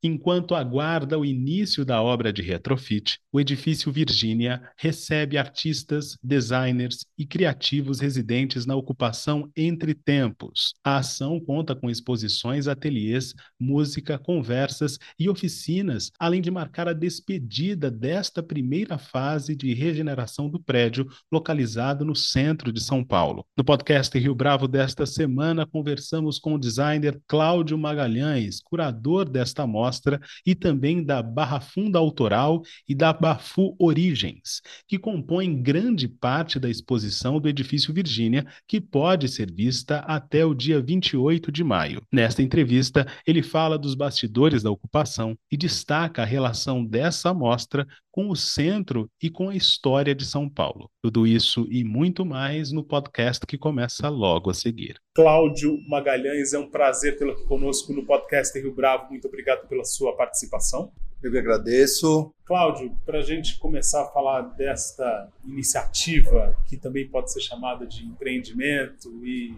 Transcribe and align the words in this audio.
Enquanto 0.00 0.54
aguarda 0.54 1.18
o 1.18 1.24
início 1.24 1.84
da 1.84 2.00
obra 2.00 2.32
de 2.32 2.40
retrofit, 2.40 3.18
o 3.32 3.40
edifício 3.40 3.90
Virgínia 3.90 4.62
recebe 4.76 5.36
artistas, 5.36 6.16
designers 6.22 7.04
e 7.18 7.26
criativos 7.26 7.98
residentes 7.98 8.64
na 8.64 8.76
ocupação 8.76 9.50
Entre 9.56 9.94
Tempos. 9.94 10.72
A 10.84 10.98
ação 10.98 11.40
conta 11.40 11.74
com 11.74 11.90
exposições, 11.90 12.68
ateliês, 12.68 13.34
música, 13.58 14.16
conversas 14.20 15.00
e 15.18 15.28
oficinas, 15.28 16.12
além 16.16 16.40
de 16.40 16.50
marcar 16.50 16.86
a 16.86 16.92
despedida 16.92 17.90
desta 17.90 18.40
primeira 18.40 18.98
fase 18.98 19.56
de 19.56 19.74
regeneração 19.74 20.48
do 20.48 20.60
prédio 20.62 21.08
localizado 21.30 22.04
no 22.04 22.14
centro 22.14 22.72
de 22.72 22.80
São 22.80 23.02
Paulo. 23.02 23.44
No 23.56 23.64
podcast 23.64 24.16
Rio 24.16 24.34
Bravo 24.34 24.68
desta 24.68 25.04
semana, 25.04 25.66
conversamos 25.66 26.38
com 26.38 26.54
o 26.54 26.58
designer 26.58 27.20
Cláudio 27.26 27.76
Magalhães, 27.76 28.60
curador 28.62 29.28
desta 29.28 29.66
mostra 29.66 29.87
Mostra 29.88 30.20
e 30.44 30.54
também 30.54 31.02
da 31.02 31.22
Barra 31.22 31.60
Funda 31.60 31.98
Autoral 31.98 32.60
e 32.86 32.94
da 32.94 33.10
Bafu 33.10 33.74
Origens, 33.78 34.60
que 34.86 34.98
compõem 34.98 35.62
grande 35.62 36.06
parte 36.06 36.58
da 36.58 36.68
exposição 36.68 37.40
do 37.40 37.48
edifício 37.48 37.94
Virgínia, 37.94 38.46
que 38.66 38.82
pode 38.82 39.28
ser 39.28 39.50
vista 39.50 40.00
até 40.00 40.44
o 40.44 40.52
dia 40.54 40.80
28 40.82 41.50
de 41.50 41.64
maio. 41.64 42.02
Nesta 42.12 42.42
entrevista, 42.42 43.06
ele 43.26 43.42
fala 43.42 43.78
dos 43.78 43.94
bastidores 43.94 44.62
da 44.62 44.70
ocupação 44.70 45.34
e 45.50 45.56
destaca 45.56 46.22
a 46.22 46.26
relação 46.26 46.84
dessa 46.84 47.32
mostra 47.32 47.86
com 48.18 48.30
o 48.30 48.34
centro 48.34 49.08
e 49.22 49.30
com 49.30 49.48
a 49.48 49.54
história 49.54 50.12
de 50.12 50.24
São 50.24 50.48
Paulo. 50.48 50.90
Tudo 51.00 51.24
isso 51.24 51.68
e 51.70 51.84
muito 51.84 52.26
mais 52.26 52.72
no 52.72 52.82
podcast 52.82 53.46
que 53.46 53.56
começa 53.56 54.08
logo 54.08 54.50
a 54.50 54.54
seguir. 54.54 55.00
Cláudio 55.14 55.78
Magalhães, 55.88 56.52
é 56.52 56.58
um 56.58 56.68
prazer 56.68 57.16
tê-lo 57.16 57.30
aqui 57.30 57.44
conosco 57.44 57.92
no 57.92 58.04
podcast 58.04 58.58
Rio 58.58 58.74
Bravo. 58.74 59.08
Muito 59.10 59.28
obrigado 59.28 59.68
pela 59.68 59.84
sua 59.84 60.16
participação. 60.16 60.90
Eu 61.22 61.30
que 61.30 61.38
agradeço. 61.38 62.34
Cláudio, 62.44 62.92
para 63.06 63.20
a 63.20 63.22
gente 63.22 63.56
começar 63.56 64.02
a 64.02 64.08
falar 64.08 64.42
desta 64.56 65.30
iniciativa, 65.44 66.56
que 66.66 66.76
também 66.76 67.08
pode 67.08 67.32
ser 67.32 67.40
chamada 67.40 67.86
de 67.86 68.04
empreendimento 68.04 69.24
e 69.24 69.56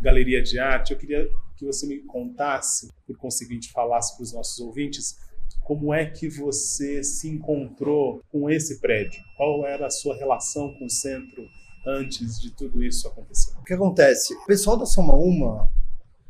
galeria 0.00 0.42
de 0.42 0.58
arte, 0.58 0.94
eu 0.94 0.98
queria 0.98 1.28
que 1.58 1.66
você 1.66 1.86
me 1.86 1.98
contasse, 1.98 2.90
por 3.06 3.18
conseguinte, 3.18 3.70
falasse 3.70 4.16
para 4.16 4.22
os 4.22 4.32
nossos 4.32 4.58
ouvintes 4.60 5.30
como 5.64 5.94
é 5.94 6.06
que 6.06 6.28
você 6.28 7.02
se 7.02 7.28
encontrou 7.28 8.20
com 8.30 8.50
esse 8.50 8.80
prédio? 8.80 9.22
Qual 9.36 9.66
era 9.66 9.86
a 9.86 9.90
sua 9.90 10.16
relação 10.16 10.74
com 10.74 10.86
o 10.86 10.90
centro 10.90 11.44
antes 11.86 12.40
de 12.40 12.50
tudo 12.50 12.82
isso 12.82 13.06
acontecer? 13.06 13.52
O 13.58 13.64
que 13.64 13.74
acontece? 13.74 14.34
O 14.34 14.46
pessoal 14.46 14.76
da 14.76 14.86
Soma 14.86 15.14
Uma, 15.14 15.70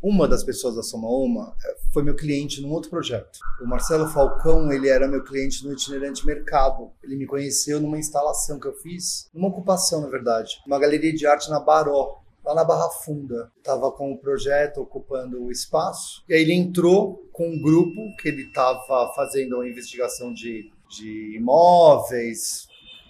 uma 0.02 0.26
das 0.26 0.42
pessoas 0.42 0.74
da 0.74 0.82
Soma 0.82 1.08
Uma, 1.08 1.54
é, 1.64 1.76
foi 1.92 2.02
meu 2.02 2.16
cliente 2.16 2.60
num 2.60 2.72
outro 2.72 2.90
projeto. 2.90 3.38
O 3.62 3.66
Marcelo 3.66 4.08
Falcão, 4.08 4.72
ele 4.72 4.88
era 4.88 5.06
meu 5.06 5.22
cliente 5.22 5.64
no 5.64 5.72
itinerante 5.72 6.26
mercado. 6.26 6.90
Ele 7.02 7.16
me 7.16 7.26
conheceu 7.26 7.80
numa 7.80 7.98
instalação 7.98 8.58
que 8.58 8.66
eu 8.66 8.74
fiz, 8.74 9.30
numa 9.32 9.48
ocupação, 9.48 10.00
na 10.00 10.08
verdade, 10.08 10.60
uma 10.66 10.78
galeria 10.78 11.12
de 11.12 11.26
arte 11.26 11.48
na 11.48 11.60
Baró, 11.60 12.21
lá 12.44 12.54
na 12.54 12.64
Barra 12.64 12.88
Funda. 12.90 13.50
Estava 13.58 13.90
com 13.92 14.12
o 14.12 14.18
projeto 14.18 14.80
ocupando 14.80 15.42
o 15.42 15.50
espaço. 15.50 16.22
E 16.28 16.34
aí 16.34 16.42
ele 16.42 16.54
entrou 16.54 17.28
com 17.32 17.48
um 17.48 17.60
grupo 17.60 18.14
que 18.18 18.28
ele 18.28 18.42
estava 18.42 19.12
fazendo 19.14 19.56
uma 19.56 19.68
investigação 19.68 20.32
de, 20.32 20.70
de 20.88 21.36
imóveis. 21.36 22.66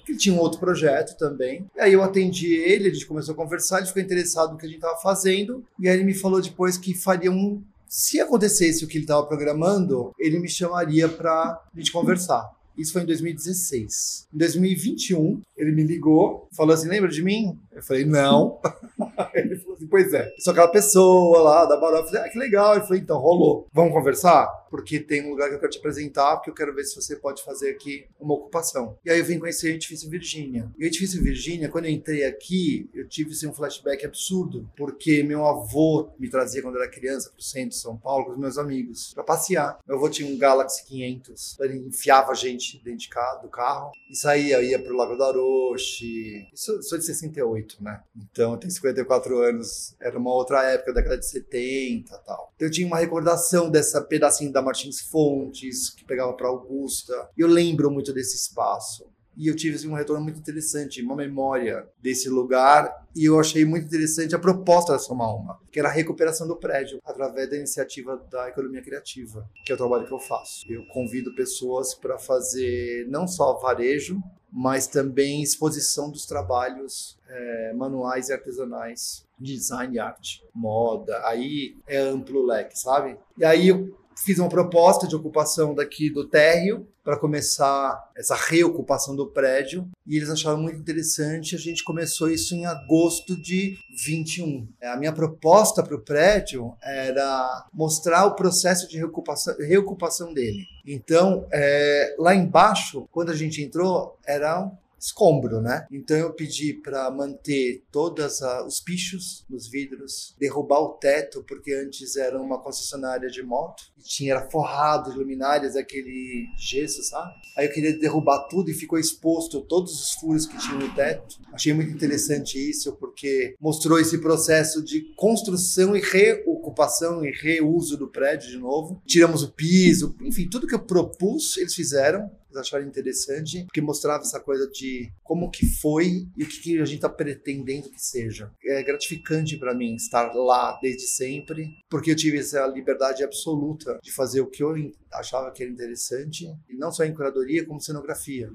Ele 0.09 0.19
tinha 0.19 0.35
um 0.35 0.39
outro 0.39 0.59
projeto 0.59 1.17
também. 1.17 1.65
E 1.77 1.81
aí 1.81 1.93
eu 1.93 2.03
atendi 2.03 2.55
ele, 2.55 2.89
a 2.89 2.93
gente 2.93 3.07
começou 3.07 3.33
a 3.33 3.37
conversar, 3.37 3.79
ele 3.79 3.87
ficou 3.87 4.03
interessado 4.03 4.53
no 4.53 4.59
que 4.59 4.67
a 4.67 4.69
gente 4.69 4.79
estava 4.79 4.99
fazendo. 4.99 5.65
E 5.79 5.89
aí 5.89 5.97
ele 5.97 6.05
me 6.05 6.15
falou 6.15 6.41
depois 6.41 6.77
que 6.77 6.95
faria 6.95 7.31
um. 7.31 7.63
Se 7.89 8.21
acontecesse 8.21 8.85
o 8.85 8.89
que 8.89 8.97
ele 8.97 9.05
estava 9.05 9.27
programando, 9.27 10.13
ele 10.19 10.39
me 10.39 10.49
chamaria 10.49 11.09
para 11.09 11.33
a 11.33 11.79
gente 11.79 11.93
conversar. 11.93 12.51
Isso 12.77 12.93
foi 12.93 13.03
em 13.03 13.07
2016. 13.07 14.29
Em 14.33 14.39
2021, 14.39 15.41
ele 15.57 15.73
me 15.73 15.85
ligou, 15.85 16.49
falou 16.57 16.75
assim: 16.75 16.89
lembra 16.89 17.11
de 17.11 17.23
mim? 17.23 17.59
Eu 17.75 17.83
falei, 17.83 18.05
não. 18.05 18.61
ele 19.35 19.57
falou 19.57 19.75
assim: 19.75 19.87
pois 19.87 20.13
é. 20.13 20.33
Sou 20.39 20.53
aquela 20.53 20.69
pessoa 20.69 21.41
lá 21.41 21.65
da 21.65 21.77
Baró. 21.77 21.99
Eu 21.99 22.05
falei, 22.07 22.23
ah, 22.23 22.29
que 22.29 22.39
legal. 22.39 22.75
Ele 22.75 22.83
falou, 22.83 22.97
então, 22.97 23.19
rolou. 23.19 23.69
Vamos 23.73 23.93
conversar? 23.93 24.47
Porque 24.71 24.99
tem 24.99 25.27
um 25.27 25.31
lugar 25.31 25.49
que 25.49 25.57
eu 25.57 25.61
quero 25.61 25.71
te 25.71 25.79
apresentar, 25.79 26.37
porque 26.37 26.51
eu 26.51 26.55
quero 26.55 26.75
ver 26.75 26.85
se 26.85 26.95
você 26.95 27.17
pode 27.17 27.45
fazer 27.45 27.71
aqui 27.71 28.07
uma 28.19 28.35
ocupação. 28.35 28.97
E 29.05 29.11
aí 29.11 29.19
eu 29.19 29.25
vim 29.25 29.39
conhecer 29.39 29.71
o 29.71 29.75
Edifício 29.75 30.09
Virgínia. 30.09 30.71
E 30.79 30.85
o 30.85 30.87
Edifício 30.87 31.23
Virgínia, 31.23 31.69
quando 31.69 31.85
eu 31.87 31.91
entrei 31.91 32.25
aqui, 32.25 32.89
eu 32.95 33.07
tive 33.07 33.33
assim, 33.33 33.47
um 33.47 33.53
flashback 33.53 34.05
absurdo, 34.07 34.69
porque 34.77 35.23
meu 35.23 35.45
avô 35.47 36.11
me 36.19 36.31
trazia 36.31 36.63
quando 36.63 36.77
eu 36.77 36.83
era 36.83 36.91
criança 36.91 37.29
para 37.29 37.39
o 37.39 37.43
centro 37.43 37.71
de 37.71 37.77
São 37.77 37.99
Paulo 37.99 38.25
com 38.25 38.33
os 38.33 38.39
meus 38.39 38.57
amigos, 38.57 39.13
para 39.15 39.25
passear. 39.25 39.79
Meu 39.87 39.99
avô 39.99 40.09
tinha 40.09 40.27
um 40.27 40.39
Galaxy 40.39 40.87
500, 40.87 41.61
ele 41.61 41.79
enfiava 41.79 42.33
a 42.33 42.35
gente 42.35 42.83
dentro 42.83 43.01
de 43.01 43.11
do 43.43 43.49
carro 43.49 43.93
e 44.11 44.17
saía, 44.17 44.63
ia 44.63 44.83
para 44.83 44.93
o 44.93 44.97
Lago 44.97 45.17
da 45.17 45.29
Orochi. 45.29 46.49
Isso 46.53 46.83
sou 46.83 46.99
de 46.99 47.05
68, 47.05 47.62
né? 47.81 48.03
Então 48.17 48.53
eu 48.53 48.59
tenho 48.59 48.71
54 48.71 49.39
anos, 49.39 49.95
era 50.01 50.19
uma 50.19 50.33
outra 50.33 50.63
época, 50.65 50.93
década 50.93 51.19
de 51.19 51.27
70 51.27 52.17
tal. 52.19 52.53
Então 52.57 52.69
eu 52.69 52.73
tinha 52.73 52.87
uma 52.87 52.99
recordação 52.99 53.71
dessa 53.71 54.01
pedacinho 54.01 54.53
da 54.53 54.63
Martins 54.63 55.01
Fontes, 55.01 55.91
que 55.91 56.05
pegava 56.05 56.33
para 56.35 56.49
Augusta. 56.49 57.29
Eu 57.37 57.49
lembro 57.49 57.91
muito 57.91 58.13
desse 58.13 58.37
espaço. 58.37 59.11
E 59.37 59.49
eu 59.49 59.57
tive 59.57 59.77
assim, 59.77 59.89
um 59.89 59.95
retorno 59.95 60.23
muito 60.23 60.39
interessante, 60.39 61.03
uma 61.03 61.17
memória 61.17 61.89
desse 62.01 62.29
lugar. 62.29 63.07
E 63.17 63.25
eu 63.25 63.39
achei 63.39 63.65
muito 63.65 63.87
interessante 63.87 64.35
a 64.35 64.39
proposta 64.39 64.93
da 64.93 64.99
Soma 64.99 65.27
Uma, 65.35 65.59
que 65.71 65.79
era 65.79 65.89
a 65.89 65.93
recuperação 65.93 66.47
do 66.47 66.57
prédio 66.57 66.99
através 67.05 67.49
da 67.49 67.57
iniciativa 67.57 68.17
da 68.31 68.49
economia 68.49 68.83
criativa, 68.83 69.49
que 69.65 69.73
é 69.73 69.75
o 69.75 69.79
trabalho 69.79 70.07
que 70.07 70.13
eu 70.13 70.19
faço. 70.19 70.71
Eu 70.71 70.87
convido 70.89 71.35
pessoas 71.35 71.95
para 71.95 72.19
fazer 72.19 73.07
não 73.09 73.27
só 73.27 73.59
varejo, 73.59 74.23
mas 74.53 74.87
também 74.87 75.43
exposição 75.43 76.11
dos 76.11 76.27
trabalhos 76.27 77.19
é, 77.27 77.73
manuais 77.73 78.29
e 78.29 78.35
artesanais, 78.35 79.27
design 79.39 79.99
arte, 79.99 80.45
moda. 80.55 81.27
Aí 81.27 81.77
é 81.87 81.97
amplo 81.97 82.45
leque, 82.45 82.79
sabe? 82.79 83.17
E 83.39 83.45
aí 83.45 83.93
fiz 84.25 84.39
uma 84.39 84.49
proposta 84.49 85.07
de 85.07 85.17
ocupação 85.17 85.75
daqui 85.75 86.09
do 86.09 86.29
térreo 86.29 86.87
para 87.03 87.19
começar 87.19 88.11
essa 88.17 88.37
reocupação 88.37 89.17
do 89.17 89.27
prédio 89.27 89.89
e 90.07 90.17
eles 90.17 90.31
acharam 90.31 90.59
muito 90.59 90.79
interessante. 90.79 91.57
A 91.57 91.59
gente 91.59 91.83
começou 91.83 92.31
isso 92.31 92.55
em 92.55 92.65
agosto 92.65 93.37
de 93.37 93.77
21. 93.91 94.69
É, 94.81 94.89
a 94.89 94.97
minha 94.97 95.13
proposta 95.13 95.83
para 95.83 95.97
o 95.97 96.01
prédio 96.01 96.73
era 96.81 97.67
mostrar 97.73 98.27
o 98.27 98.37
processo 98.37 98.89
de 98.89 98.97
reocupação, 98.97 99.57
reocupação 99.59 100.33
dele. 100.33 100.65
Então, 100.87 101.47
é, 101.53 102.15
lá 102.19 102.35
embaixo, 102.35 103.09
quando 103.11 103.31
a 103.31 103.37
gente 103.37 103.61
entrou, 103.61 104.17
era 104.25 104.71
escombro, 105.03 105.61
né? 105.61 105.87
Então 105.91 106.17
eu 106.17 106.33
pedi 106.33 106.75
para 106.75 107.11
manter 107.11 107.85
todos 107.91 108.41
os 108.67 108.81
pichos 108.81 109.45
nos 109.51 109.69
vidros, 109.69 110.35
derrubar 110.39 110.81
o 110.81 110.91
teto, 110.91 111.45
porque 111.47 111.73
antes 111.73 112.17
era 112.17 112.41
uma 112.41 112.63
concessionária 112.63 113.29
de 113.29 113.43
moto 113.43 113.83
e 113.99 114.03
tinha 114.03 114.33
era 114.33 114.49
forrado 114.49 115.13
de 115.13 115.19
luminárias, 115.19 115.77
aquele 115.77 116.47
gesso, 116.57 117.03
sabe? 117.03 117.33
Aí 117.57 117.67
eu 117.67 117.73
queria 117.73 117.99
derrubar 117.99 118.47
tudo 118.49 118.71
e 118.71 118.75
ficou 118.75 118.99
exposto 118.99 119.61
todos 119.63 119.93
os 119.93 120.13
furos 120.13 120.47
que 120.47 120.57
tinha 120.57 120.79
no 120.79 120.95
teto. 120.95 121.39
Achei 121.53 121.75
muito 121.75 121.91
interessante 121.91 122.59
isso, 122.59 122.93
porque 122.97 123.55
mostrou 123.61 123.99
esse 123.99 124.19
processo 124.19 124.83
de 124.83 125.03
construção 125.17 125.97
e 125.97 126.01
reocupação 126.01 127.25
e 127.25 127.31
reuso 127.31 127.97
do 127.97 128.09
prédio 128.09 128.51
de 128.51 128.59
novo. 128.59 129.03
Tiramos 129.07 129.43
o 129.43 129.53
piso, 129.53 130.17
enfim, 130.23 130.49
tudo 130.49 130.67
que 130.67 130.75
eu 130.75 130.85
propus, 130.85 131.57
eles 131.57 131.75
fizeram 131.75 132.31
eles 132.53 132.57
acharam 132.57 132.87
interessante, 132.87 133.65
porque 133.65 133.81
mostrava 133.81 134.23
essa 134.23 134.39
coisa 134.39 134.69
de 134.71 135.11
como 135.25 135.51
que 135.51 135.67
foi 135.67 136.29
e 136.37 136.45
o 136.45 136.47
que, 136.47 136.61
que 136.61 136.81
a 136.81 136.85
gente 136.85 136.97
está 136.97 137.09
pretendendo 137.09 137.91
que 137.91 138.01
seja. 138.01 138.51
É 138.65 138.83
gratificante 138.83 139.57
para 139.57 139.75
mim 139.75 139.95
estar 139.95 140.33
lá 140.35 140.79
desde 140.81 141.07
sempre, 141.07 141.71
porque 141.89 142.11
eu 142.11 142.17
tive 142.17 142.39
essa 142.39 142.67
liberdade 142.67 143.25
absoluta 143.25 143.99
de 144.03 144.13
fazer 144.13 144.41
o 144.41 144.47
que 144.47 144.63
eu 144.63 144.73
achava 145.13 145.51
que 145.51 145.63
era 145.63 145.73
interessante, 145.73 146.47
e 146.69 146.77
não 146.77 146.93
só 146.93 147.05
em 147.05 147.15
curadoria, 147.15 147.65
como 147.65 147.81
cenografia. 147.81 148.51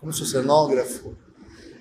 Como 0.00 0.12
sou 0.12 0.26
cenógrafo, 0.26 1.16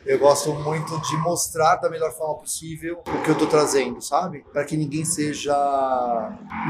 eu 0.05 0.17
gosto 0.19 0.53
muito 0.53 0.99
de 1.01 1.17
mostrar 1.17 1.75
da 1.75 1.89
melhor 1.89 2.11
forma 2.11 2.39
possível 2.39 2.99
o 2.99 3.23
que 3.23 3.29
eu 3.29 3.33
estou 3.33 3.47
trazendo, 3.47 4.01
sabe? 4.01 4.43
Para 4.51 4.65
que 4.65 4.75
ninguém 4.75 5.05
seja 5.05 5.53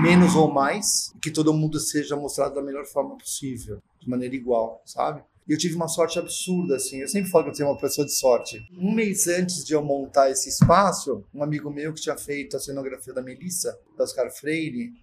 menos 0.01 0.35
ou 0.35 0.51
mais, 0.51 1.13
que 1.21 1.31
todo 1.31 1.53
mundo 1.53 1.79
seja 1.79 2.15
mostrado 2.15 2.55
da 2.55 2.61
melhor 2.61 2.85
forma 2.85 3.17
possível 3.17 3.81
de 3.99 4.09
maneira 4.09 4.35
igual, 4.35 4.81
sabe? 4.85 5.23
E 5.47 5.53
eu 5.53 5.57
tive 5.57 5.75
uma 5.75 5.87
sorte 5.87 6.19
absurda, 6.19 6.75
assim. 6.75 7.01
Eu 7.01 7.07
sempre 7.07 7.29
falo 7.29 7.45
que 7.45 7.49
eu 7.49 7.55
tenho 7.55 7.69
uma 7.69 7.77
pessoa 7.77 8.05
de 8.05 8.13
sorte. 8.13 8.61
Um 8.77 8.93
mês 8.93 9.27
antes 9.27 9.65
de 9.65 9.73
eu 9.73 9.83
montar 9.83 10.29
esse 10.29 10.49
espaço, 10.49 11.23
um 11.33 11.43
amigo 11.43 11.69
meu 11.71 11.93
que 11.93 12.01
tinha 12.01 12.17
feito 12.17 12.55
a 12.55 12.59
cenografia 12.59 13.13
da 13.13 13.21
Melissa, 13.21 13.77
da 13.97 14.03
Oscar 14.03 14.31
Freire, 14.31 14.93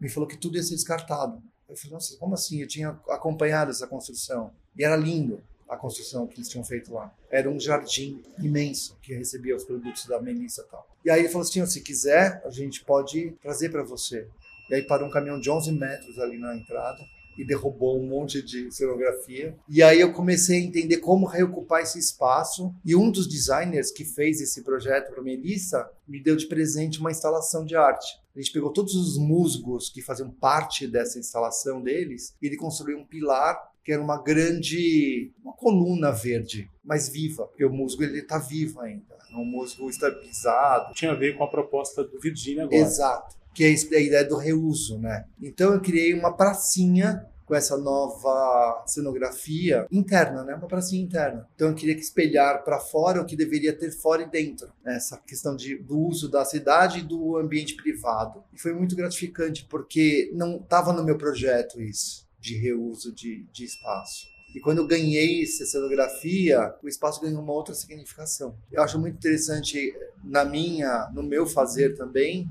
me 0.00 0.08
falou 0.08 0.28
que 0.28 0.36
tudo 0.36 0.56
ia 0.56 0.62
ser 0.62 0.76
descartado. 0.76 1.42
Eu 1.68 1.76
falei, 1.76 1.92
nossa, 1.92 2.16
como 2.16 2.34
assim? 2.34 2.60
Eu 2.60 2.68
tinha 2.68 2.98
acompanhado 3.08 3.70
essa 3.70 3.86
construção. 3.86 4.52
E 4.76 4.84
era 4.84 4.96
lindo. 4.96 5.42
A 5.68 5.76
construção 5.76 6.26
que 6.26 6.36
eles 6.36 6.48
tinham 6.48 6.64
feito 6.64 6.92
lá. 6.92 7.12
Era 7.30 7.50
um 7.50 7.60
jardim 7.60 8.22
imenso 8.38 8.96
que 9.02 9.14
recebia 9.14 9.54
os 9.54 9.64
produtos 9.64 10.06
da 10.06 10.20
Melissa 10.20 10.64
e 10.66 10.70
tal. 10.70 10.88
E 11.04 11.10
aí 11.10 11.20
ele 11.20 11.28
falou 11.28 11.46
assim: 11.46 11.64
se 11.66 11.80
quiser, 11.80 12.42
a 12.44 12.50
gente 12.50 12.84
pode 12.84 13.32
trazer 13.42 13.68
para 13.70 13.82
você. 13.82 14.26
E 14.70 14.74
aí 14.74 14.82
parou 14.82 15.08
um 15.08 15.10
caminhão 15.10 15.40
de 15.40 15.50
11 15.50 15.72
metros 15.72 16.18
ali 16.18 16.38
na 16.38 16.56
entrada 16.56 16.98
e 17.38 17.44
derrubou 17.44 17.98
um 17.98 18.06
monte 18.06 18.42
de 18.42 18.70
cenografia. 18.72 19.56
E 19.68 19.80
aí 19.80 20.00
eu 20.00 20.12
comecei 20.12 20.60
a 20.60 20.64
entender 20.64 20.96
como 20.98 21.24
reocupar 21.24 21.80
esse 21.82 21.98
espaço. 21.98 22.74
E 22.84 22.96
um 22.96 23.10
dos 23.10 23.28
designers 23.28 23.92
que 23.92 24.04
fez 24.04 24.40
esse 24.40 24.62
projeto 24.62 25.12
para 25.12 25.22
Melissa 25.22 25.88
me 26.06 26.20
deu 26.20 26.34
de 26.34 26.46
presente 26.46 26.98
uma 26.98 27.12
instalação 27.12 27.64
de 27.64 27.76
arte. 27.76 28.18
A 28.34 28.40
gente 28.40 28.52
pegou 28.52 28.72
todos 28.72 28.94
os 28.94 29.16
musgos 29.16 29.88
que 29.88 30.02
faziam 30.02 30.30
parte 30.30 30.86
dessa 30.86 31.18
instalação 31.18 31.80
deles 31.80 32.34
e 32.42 32.46
ele 32.46 32.56
construiu 32.56 32.98
um 32.98 33.06
pilar 33.06 33.68
que 33.84 33.92
era 33.92 34.02
uma 34.02 34.22
grande 34.22 35.32
coluna 35.58 36.10
verde, 36.12 36.70
mas 36.84 37.08
viva, 37.08 37.46
porque 37.46 37.64
o 37.64 37.72
musgo 37.72 38.02
ele 38.02 38.20
está 38.20 38.38
vivo 38.38 38.80
ainda, 38.80 39.18
é 39.30 39.36
um 39.36 39.44
musgo 39.44 39.90
estabilizado. 39.90 40.94
Tinha 40.94 41.12
a 41.12 41.16
ver 41.16 41.36
com 41.36 41.44
a 41.44 41.50
proposta 41.50 42.04
do 42.04 42.18
Virginia 42.20 42.64
agora. 42.64 42.76
Exato, 42.76 43.36
que 43.52 43.64
é 43.64 43.68
a 43.68 44.00
ideia 44.00 44.24
do 44.24 44.36
reuso, 44.36 44.98
né? 44.98 45.26
Então 45.42 45.74
eu 45.74 45.80
criei 45.80 46.14
uma 46.14 46.32
pracinha 46.32 47.26
com 47.44 47.54
essa 47.54 47.78
nova 47.78 48.84
cenografia 48.86 49.86
interna, 49.90 50.44
né? 50.44 50.54
Uma 50.54 50.68
pracinha 50.68 51.02
interna. 51.02 51.48
Então 51.54 51.68
eu 51.68 51.74
queria 51.74 51.94
que 51.94 52.02
espelhar 52.02 52.62
para 52.62 52.78
fora 52.78 53.22
o 53.22 53.24
que 53.24 53.34
deveria 53.34 53.76
ter 53.76 53.90
fora 53.90 54.22
e 54.22 54.30
dentro. 54.30 54.68
Né? 54.84 54.96
Essa 54.96 55.16
questão 55.16 55.56
de, 55.56 55.76
do 55.78 55.98
uso 55.98 56.30
da 56.30 56.44
cidade 56.44 56.98
e 56.98 57.02
do 57.02 57.38
ambiente 57.38 57.74
privado. 57.74 58.44
E 58.52 58.60
foi 58.60 58.74
muito 58.74 58.94
gratificante 58.94 59.64
porque 59.64 60.30
não 60.34 60.56
estava 60.56 60.92
no 60.92 61.02
meu 61.02 61.16
projeto 61.16 61.80
isso 61.80 62.28
de 62.38 62.56
reuso 62.56 63.12
de, 63.12 63.46
de 63.50 63.64
espaço. 63.64 64.26
E 64.54 64.60
quando 64.60 64.78
eu 64.78 64.86
ganhei 64.86 65.42
essa 65.42 65.66
cenografia, 65.66 66.74
o 66.82 66.88
espaço 66.88 67.20
ganhou 67.20 67.42
uma 67.42 67.52
outra 67.52 67.74
significação. 67.74 68.56
Eu 68.72 68.82
acho 68.82 68.98
muito 68.98 69.16
interessante 69.16 69.94
na 70.24 70.44
minha, 70.44 71.10
no 71.14 71.22
meu 71.22 71.46
fazer 71.46 71.96
também, 71.96 72.48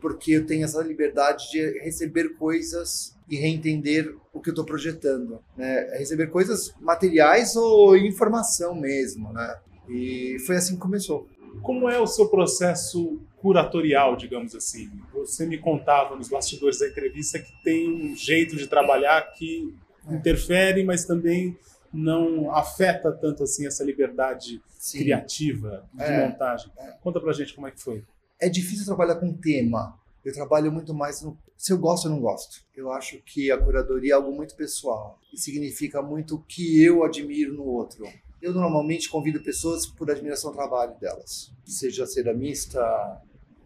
porque 0.00 0.32
eu 0.32 0.46
tenho 0.46 0.64
essa 0.64 0.82
liberdade 0.82 1.50
de 1.50 1.78
receber 1.80 2.36
coisas 2.36 3.16
e 3.28 3.36
reentender 3.36 4.14
o 4.32 4.40
que 4.40 4.50
eu 4.50 4.52
estou 4.52 4.64
projetando, 4.64 5.40
né? 5.56 5.98
Receber 5.98 6.28
coisas 6.28 6.74
materiais 6.80 7.54
ou 7.56 7.96
informação 7.96 8.74
mesmo, 8.74 9.32
né? 9.32 9.58
E 9.88 10.36
foi 10.46 10.56
assim 10.56 10.74
que 10.74 10.80
começou. 10.80 11.28
Como 11.62 11.88
é 11.88 11.98
o 11.98 12.06
seu 12.06 12.28
processo 12.28 13.20
curatorial, 13.38 14.16
digamos 14.16 14.54
assim? 14.54 14.90
Você 15.12 15.46
me 15.46 15.58
contava 15.58 16.14
nos 16.16 16.28
bastidores 16.28 16.78
da 16.78 16.88
entrevista 16.88 17.38
que 17.38 17.52
tem 17.62 17.88
um 17.88 18.16
jeito 18.16 18.56
de 18.56 18.66
trabalhar 18.66 19.20
que. 19.32 19.74
Interfere, 20.08 20.84
mas 20.84 21.04
também 21.04 21.56
não 21.92 22.54
afeta 22.54 23.10
tanto 23.10 23.42
assim 23.42 23.66
essa 23.66 23.82
liberdade 23.82 24.62
Sim. 24.78 25.00
criativa 25.00 25.84
de 25.92 26.02
é. 26.02 26.28
montagem. 26.28 26.70
É. 26.78 26.92
Conta 27.02 27.20
pra 27.20 27.32
gente 27.32 27.54
como 27.54 27.66
é 27.66 27.70
que 27.70 27.80
foi. 27.80 28.04
É 28.40 28.48
difícil 28.48 28.86
trabalhar 28.86 29.16
com 29.16 29.32
tema. 29.32 29.98
Eu 30.24 30.32
trabalho 30.32 30.70
muito 30.70 30.94
mais 30.94 31.22
no 31.22 31.36
se 31.60 31.74
eu 31.74 31.78
gosto 31.78 32.06
ou 32.06 32.12
não 32.12 32.20
gosto. 32.20 32.62
Eu 32.74 32.90
acho 32.90 33.18
que 33.18 33.50
a 33.50 33.58
curadoria 33.58 34.12
é 34.12 34.14
algo 34.14 34.32
muito 34.32 34.54
pessoal 34.54 35.18
e 35.30 35.38
significa 35.38 36.00
muito 36.00 36.36
o 36.36 36.42
que 36.42 36.82
eu 36.82 37.04
admiro 37.04 37.52
no 37.52 37.64
outro. 37.64 38.06
Eu 38.40 38.54
normalmente 38.54 39.10
convido 39.10 39.42
pessoas 39.42 39.86
por 39.86 40.10
admiração 40.10 40.48
ao 40.48 40.56
trabalho 40.56 40.94
delas, 40.98 41.52
seja 41.66 42.06
ceramista, 42.06 42.80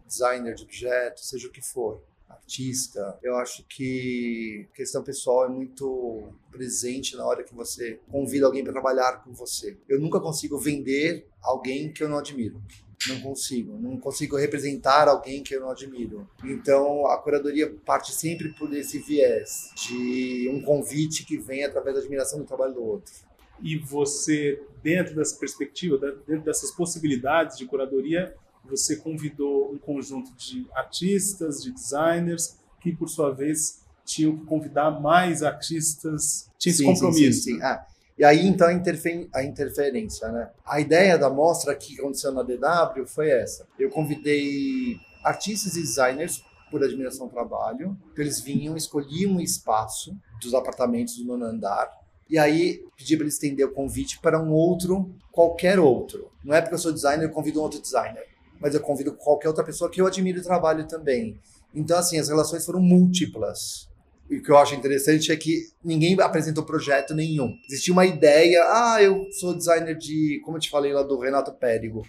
designer 0.05 0.55
de 0.55 0.63
objetos, 0.63 1.29
seja 1.29 1.47
o 1.47 1.51
que 1.51 1.61
for, 1.61 2.01
artista. 2.45 3.17
Eu 3.21 3.35
acho 3.37 3.65
que 3.67 4.67
questão 4.73 5.03
pessoal 5.03 5.45
é 5.45 5.49
muito 5.49 6.29
presente 6.51 7.17
na 7.17 7.25
hora 7.25 7.43
que 7.43 7.53
você 7.53 7.99
convida 8.09 8.45
alguém 8.45 8.63
para 8.63 8.71
trabalhar 8.71 9.23
com 9.23 9.33
você. 9.33 9.77
Eu 9.89 9.99
nunca 9.99 10.19
consigo 10.19 10.57
vender 10.57 11.27
alguém 11.41 11.91
que 11.91 12.03
eu 12.03 12.07
não 12.07 12.19
admiro. 12.19 12.61
Não 13.09 13.19
consigo, 13.19 13.77
não 13.77 13.97
consigo 13.97 14.37
representar 14.37 15.07
alguém 15.07 15.43
que 15.43 15.53
eu 15.53 15.59
não 15.59 15.69
admiro. 15.69 16.27
Então, 16.43 17.05
a 17.07 17.17
curadoria 17.17 17.69
parte 17.85 18.13
sempre 18.13 18.53
por 18.53 18.73
esse 18.73 18.97
viés 18.99 19.71
de 19.75 20.49
um 20.49 20.61
convite 20.61 21.25
que 21.25 21.37
vem 21.37 21.63
através 21.63 21.95
da 21.95 22.01
admiração 22.01 22.39
do 22.39 22.45
trabalho 22.45 22.73
do 22.73 22.83
outro 22.83 23.13
e 23.61 23.77
você, 23.77 24.61
dentro 24.83 25.15
dessa 25.15 25.37
perspectiva, 25.37 25.97
dentro 26.27 26.43
dessas 26.43 26.71
possibilidades 26.71 27.57
de 27.57 27.65
curadoria, 27.65 28.35
você 28.69 28.95
convidou 28.95 29.71
um 29.71 29.77
conjunto 29.77 30.31
de 30.33 30.67
artistas, 30.73 31.63
de 31.63 31.71
designers, 31.71 32.57
que 32.81 32.91
por 32.91 33.09
sua 33.09 33.31
vez 33.31 33.81
tinham 34.03 34.37
que 34.37 34.45
convidar 34.45 34.91
mais 34.99 35.41
artistas, 35.41 36.49
tinha 36.57 36.71
esse 36.71 36.83
compromisso. 36.83 37.43
Sim, 37.43 37.53
sim, 37.53 37.57
sim. 37.57 37.63
Ah, 37.63 37.85
e 38.17 38.23
aí 38.23 38.47
então 38.47 38.67
a, 38.67 38.73
interfer 38.73 39.27
a 39.33 39.43
interferência, 39.43 40.31
né? 40.31 40.49
A 40.65 40.79
ideia 40.79 41.17
da 41.17 41.29
mostra 41.29 41.75
que 41.75 41.99
aconteceu 41.99 42.31
na 42.31 42.43
DW 42.43 43.05
foi 43.05 43.29
essa. 43.29 43.67
Eu 43.77 43.89
convidei 43.89 44.97
artistas 45.23 45.75
e 45.75 45.81
designers 45.81 46.43
por 46.69 46.83
admiração 46.83 47.25
ao 47.25 47.31
trabalho, 47.31 47.97
eles 48.17 48.39
vinham, 48.39 48.75
escolhiam 48.75 49.33
um 49.33 49.39
espaço 49.39 50.15
dos 50.41 50.53
apartamentos 50.53 51.17
do 51.17 51.25
nono 51.25 51.45
andar 51.45 51.89
e 52.29 52.39
aí 52.39 52.83
pedi 52.97 53.15
para 53.15 53.25
ele 53.25 53.33
estender 53.33 53.65
o 53.67 53.71
convite 53.71 54.19
para 54.19 54.41
um 54.41 54.51
outro, 54.51 55.13
qualquer 55.31 55.79
outro. 55.79 56.31
Não 56.43 56.55
é 56.55 56.61
porque 56.61 56.73
eu 56.73 56.79
sou 56.79 56.91
designer, 56.91 57.25
eu 57.25 57.31
convido 57.31 57.59
um 57.59 57.63
outro 57.63 57.79
designer, 57.79 58.25
mas 58.65 58.73
eu 58.73 58.81
convido 58.81 59.13
qualquer 59.13 59.47
outra 59.47 59.63
pessoa 59.63 59.91
que 59.91 60.01
eu 60.01 60.07
admiro 60.07 60.39
o 60.39 60.43
trabalho 60.43 60.87
também. 60.87 61.39
Então, 61.71 61.99
assim, 61.99 62.17
as 62.17 62.29
relações 62.29 62.65
foram 62.65 62.79
múltiplas. 62.79 63.87
E 64.27 64.37
o 64.37 64.41
que 64.41 64.49
eu 64.49 64.57
acho 64.57 64.73
interessante 64.73 65.31
é 65.31 65.37
que 65.37 65.67
ninguém 65.83 66.19
apresentou 66.19 66.65
projeto 66.65 67.13
nenhum. 67.13 67.53
Existia 67.69 67.93
uma 67.93 68.07
ideia, 68.07 68.63
ah, 68.67 68.97
eu 69.03 69.27
sou 69.33 69.53
designer 69.53 69.95
de, 69.95 70.41
como 70.43 70.57
eu 70.57 70.61
te 70.61 70.71
falei 70.71 70.91
lá 70.91 71.03
do 71.03 71.19
Renato 71.19 71.53
Périgo, 71.53 72.01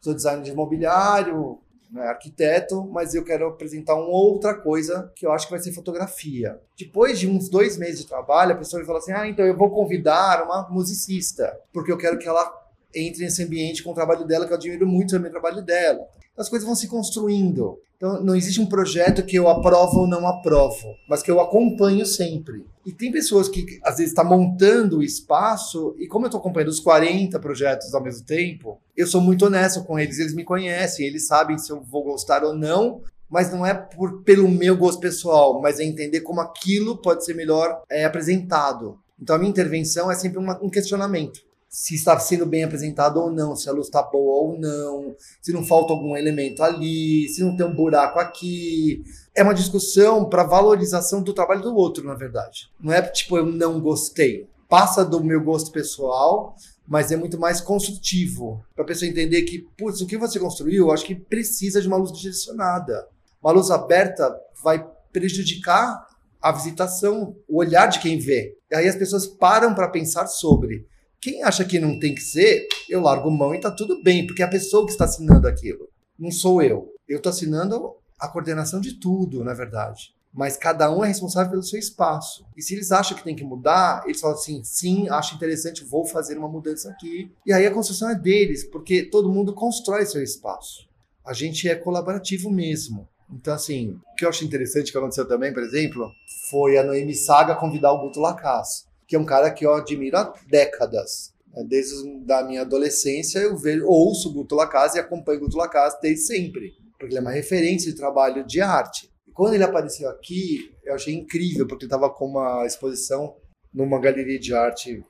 sou 0.00 0.12
designer 0.12 0.42
de 0.42 0.50
imobiliário, 0.50 1.60
né, 1.92 2.02
arquiteto, 2.08 2.84
mas 2.90 3.14
eu 3.14 3.22
quero 3.22 3.46
apresentar 3.46 3.94
uma 3.94 4.08
outra 4.08 4.52
coisa 4.52 5.12
que 5.14 5.24
eu 5.24 5.30
acho 5.30 5.46
que 5.46 5.52
vai 5.52 5.60
ser 5.60 5.72
fotografia. 5.72 6.60
Depois 6.76 7.20
de 7.20 7.28
uns 7.28 7.48
dois 7.48 7.76
meses 7.76 8.00
de 8.00 8.08
trabalho, 8.08 8.54
a 8.54 8.58
pessoa 8.58 8.80
vai 8.80 8.86
falar 8.88 8.98
assim: 8.98 9.12
ah, 9.12 9.28
então 9.28 9.46
eu 9.46 9.56
vou 9.56 9.70
convidar 9.70 10.42
uma 10.42 10.68
musicista, 10.68 11.56
porque 11.72 11.92
eu 11.92 11.96
quero 11.96 12.18
que 12.18 12.26
ela 12.26 12.59
entre 12.94 13.24
nesse 13.24 13.42
ambiente 13.42 13.82
com 13.82 13.90
o 13.90 13.94
trabalho 13.94 14.26
dela, 14.26 14.46
que 14.46 14.52
eu 14.52 14.56
admiro 14.56 14.86
muito 14.86 15.10
também 15.10 15.28
o 15.28 15.32
trabalho 15.32 15.62
dela. 15.62 16.00
As 16.36 16.48
coisas 16.48 16.66
vão 16.66 16.74
se 16.74 16.88
construindo. 16.88 17.78
Então, 18.00 18.24
não 18.24 18.34
existe 18.34 18.62
um 18.62 18.66
projeto 18.66 19.22
que 19.22 19.36
eu 19.36 19.46
aprovo 19.46 20.00
ou 20.00 20.06
não 20.06 20.26
aprovo, 20.26 20.96
mas 21.06 21.22
que 21.22 21.30
eu 21.30 21.38
acompanho 21.38 22.06
sempre. 22.06 22.64
E 22.86 22.92
tem 22.92 23.12
pessoas 23.12 23.46
que, 23.46 23.78
às 23.84 23.98
vezes, 23.98 24.12
estão 24.12 24.24
tá 24.24 24.30
montando 24.30 24.98
o 24.98 25.02
espaço, 25.02 25.94
e 25.98 26.06
como 26.06 26.24
eu 26.24 26.28
estou 26.28 26.40
acompanhando 26.40 26.70
os 26.70 26.80
40 26.80 27.38
projetos 27.38 27.94
ao 27.94 28.02
mesmo 28.02 28.24
tempo, 28.24 28.80
eu 28.96 29.06
sou 29.06 29.20
muito 29.20 29.44
honesto 29.44 29.84
com 29.84 29.98
eles, 29.98 30.18
eles 30.18 30.34
me 30.34 30.44
conhecem, 30.44 31.06
eles 31.06 31.26
sabem 31.26 31.58
se 31.58 31.70
eu 31.70 31.82
vou 31.82 32.02
gostar 32.02 32.42
ou 32.42 32.54
não, 32.54 33.02
mas 33.28 33.52
não 33.52 33.66
é 33.66 33.74
por, 33.74 34.22
pelo 34.22 34.48
meu 34.48 34.78
gosto 34.78 34.98
pessoal, 34.98 35.60
mas 35.60 35.78
é 35.78 35.84
entender 35.84 36.22
como 36.22 36.40
aquilo 36.40 36.96
pode 36.96 37.22
ser 37.22 37.34
melhor 37.34 37.82
é, 37.90 38.06
apresentado. 38.06 38.98
Então, 39.20 39.36
a 39.36 39.38
minha 39.38 39.50
intervenção 39.50 40.10
é 40.10 40.14
sempre 40.14 40.38
uma, 40.38 40.58
um 40.62 40.70
questionamento 40.70 41.49
se 41.70 41.94
está 41.94 42.18
sendo 42.18 42.44
bem 42.44 42.64
apresentado 42.64 43.20
ou 43.20 43.30
não, 43.30 43.54
se 43.54 43.68
a 43.68 43.72
luz 43.72 43.86
está 43.86 44.02
boa 44.02 44.42
ou 44.42 44.58
não, 44.58 45.14
se 45.40 45.52
não 45.52 45.64
falta 45.64 45.92
algum 45.92 46.16
elemento 46.16 46.64
ali, 46.64 47.28
se 47.28 47.40
não 47.44 47.56
tem 47.56 47.64
um 47.64 47.74
buraco 47.74 48.18
aqui. 48.18 49.04
É 49.32 49.44
uma 49.44 49.54
discussão 49.54 50.28
para 50.28 50.42
valorização 50.42 51.22
do 51.22 51.32
trabalho 51.32 51.62
do 51.62 51.76
outro, 51.76 52.04
na 52.04 52.14
verdade. 52.14 52.68
Não 52.80 52.92
é 52.92 53.00
tipo 53.00 53.36
eu 53.36 53.46
não 53.46 53.80
gostei. 53.80 54.48
Passa 54.68 55.04
do 55.04 55.22
meu 55.22 55.40
gosto 55.44 55.70
pessoal, 55.70 56.56
mas 56.88 57.12
é 57.12 57.16
muito 57.16 57.38
mais 57.38 57.60
construtivo 57.60 58.64
para 58.74 58.82
a 58.82 58.86
pessoa 58.86 59.08
entender 59.08 59.42
que, 59.42 59.60
putz, 59.78 60.00
o 60.00 60.06
que 60.06 60.16
você 60.16 60.40
construiu, 60.40 60.90
acho 60.90 61.04
que 61.04 61.14
precisa 61.14 61.80
de 61.80 61.86
uma 61.86 61.96
luz 61.96 62.10
direcionada. 62.10 63.06
Uma 63.40 63.52
luz 63.52 63.70
aberta 63.70 64.36
vai 64.60 64.84
prejudicar 65.12 66.04
a 66.42 66.50
visitação, 66.50 67.36
o 67.48 67.58
olhar 67.58 67.86
de 67.86 68.00
quem 68.00 68.18
vê. 68.18 68.56
E 68.68 68.74
aí 68.74 68.88
as 68.88 68.96
pessoas 68.96 69.24
param 69.26 69.72
para 69.72 69.88
pensar 69.88 70.26
sobre. 70.26 70.89
Quem 71.20 71.42
acha 71.42 71.66
que 71.66 71.78
não 71.78 71.98
tem 71.98 72.14
que 72.14 72.22
ser, 72.22 72.66
eu 72.88 73.02
largo 73.02 73.30
mão 73.30 73.54
e 73.54 73.60
tá 73.60 73.70
tudo 73.70 74.02
bem, 74.02 74.26
porque 74.26 74.40
é 74.40 74.44
a 74.46 74.48
pessoa 74.48 74.86
que 74.86 74.92
está 74.92 75.04
assinando 75.04 75.46
aquilo. 75.46 75.86
Não 76.18 76.30
sou 76.30 76.62
eu. 76.62 76.94
Eu 77.06 77.18
estou 77.18 77.28
assinando 77.28 77.94
a 78.18 78.26
coordenação 78.26 78.80
de 78.80 78.94
tudo, 78.94 79.44
na 79.44 79.52
verdade. 79.52 80.14
Mas 80.32 80.56
cada 80.56 80.90
um 80.90 81.04
é 81.04 81.08
responsável 81.08 81.50
pelo 81.50 81.62
seu 81.62 81.78
espaço. 81.78 82.46
E 82.56 82.62
se 82.62 82.74
eles 82.74 82.90
acham 82.90 83.14
que 83.18 83.24
tem 83.24 83.36
que 83.36 83.44
mudar, 83.44 84.02
eles 84.06 84.20
falam 84.20 84.36
assim: 84.36 84.62
sim, 84.64 85.10
acho 85.10 85.34
interessante, 85.34 85.84
vou 85.84 86.06
fazer 86.06 86.38
uma 86.38 86.48
mudança 86.48 86.88
aqui. 86.90 87.30
E 87.44 87.52
aí 87.52 87.66
a 87.66 87.74
construção 87.74 88.08
é 88.08 88.14
deles, 88.14 88.64
porque 88.64 89.02
todo 89.02 89.30
mundo 89.30 89.52
constrói 89.52 90.06
seu 90.06 90.22
espaço. 90.22 90.88
A 91.26 91.34
gente 91.34 91.68
é 91.68 91.74
colaborativo 91.74 92.50
mesmo. 92.50 93.06
Então, 93.30 93.52
assim, 93.52 93.98
o 94.12 94.14
que 94.16 94.24
eu 94.24 94.28
acho 94.30 94.44
interessante 94.44 94.90
que 94.90 94.96
aconteceu 94.96 95.28
também, 95.28 95.52
por 95.52 95.62
exemplo, 95.62 96.10
foi 96.48 96.78
a 96.78 96.82
Noemi 96.82 97.14
Saga 97.14 97.54
convidar 97.54 97.92
o 97.92 98.00
Guto 98.00 98.20
Lacasse 98.20 98.89
que 99.10 99.16
é 99.16 99.18
um 99.18 99.24
cara 99.24 99.50
que 99.50 99.66
eu 99.66 99.74
admiro 99.74 100.16
há 100.16 100.32
décadas. 100.46 101.34
Né? 101.52 101.64
Desde 101.68 102.32
a 102.32 102.44
minha 102.44 102.60
adolescência 102.60 103.40
eu 103.40 103.56
vejo, 103.56 103.84
ouço 103.84 104.30
o 104.30 104.32
Guto 104.32 104.54
Lacase 104.54 104.98
e 104.98 105.00
acompanho 105.00 105.38
o 105.38 105.40
Guto 105.42 105.56
Lacase 105.56 105.98
desde 106.00 106.26
sempre, 106.26 106.70
porque 106.92 107.06
ele 107.06 107.18
é 107.18 107.20
uma 107.20 107.32
referência 107.32 107.90
de 107.90 107.98
trabalho 107.98 108.46
de 108.46 108.60
arte. 108.60 109.10
E 109.26 109.32
quando 109.32 109.54
ele 109.54 109.64
apareceu 109.64 110.08
aqui, 110.08 110.72
eu 110.84 110.94
achei 110.94 111.12
incrível, 111.12 111.66
porque 111.66 111.84
ele 111.84 111.92
estava 111.92 112.08
com 112.08 112.26
uma 112.26 112.64
exposição 112.64 113.34
numa 113.74 113.98
galeria 113.98 114.38
de 114.38 114.54
arte 114.54 115.04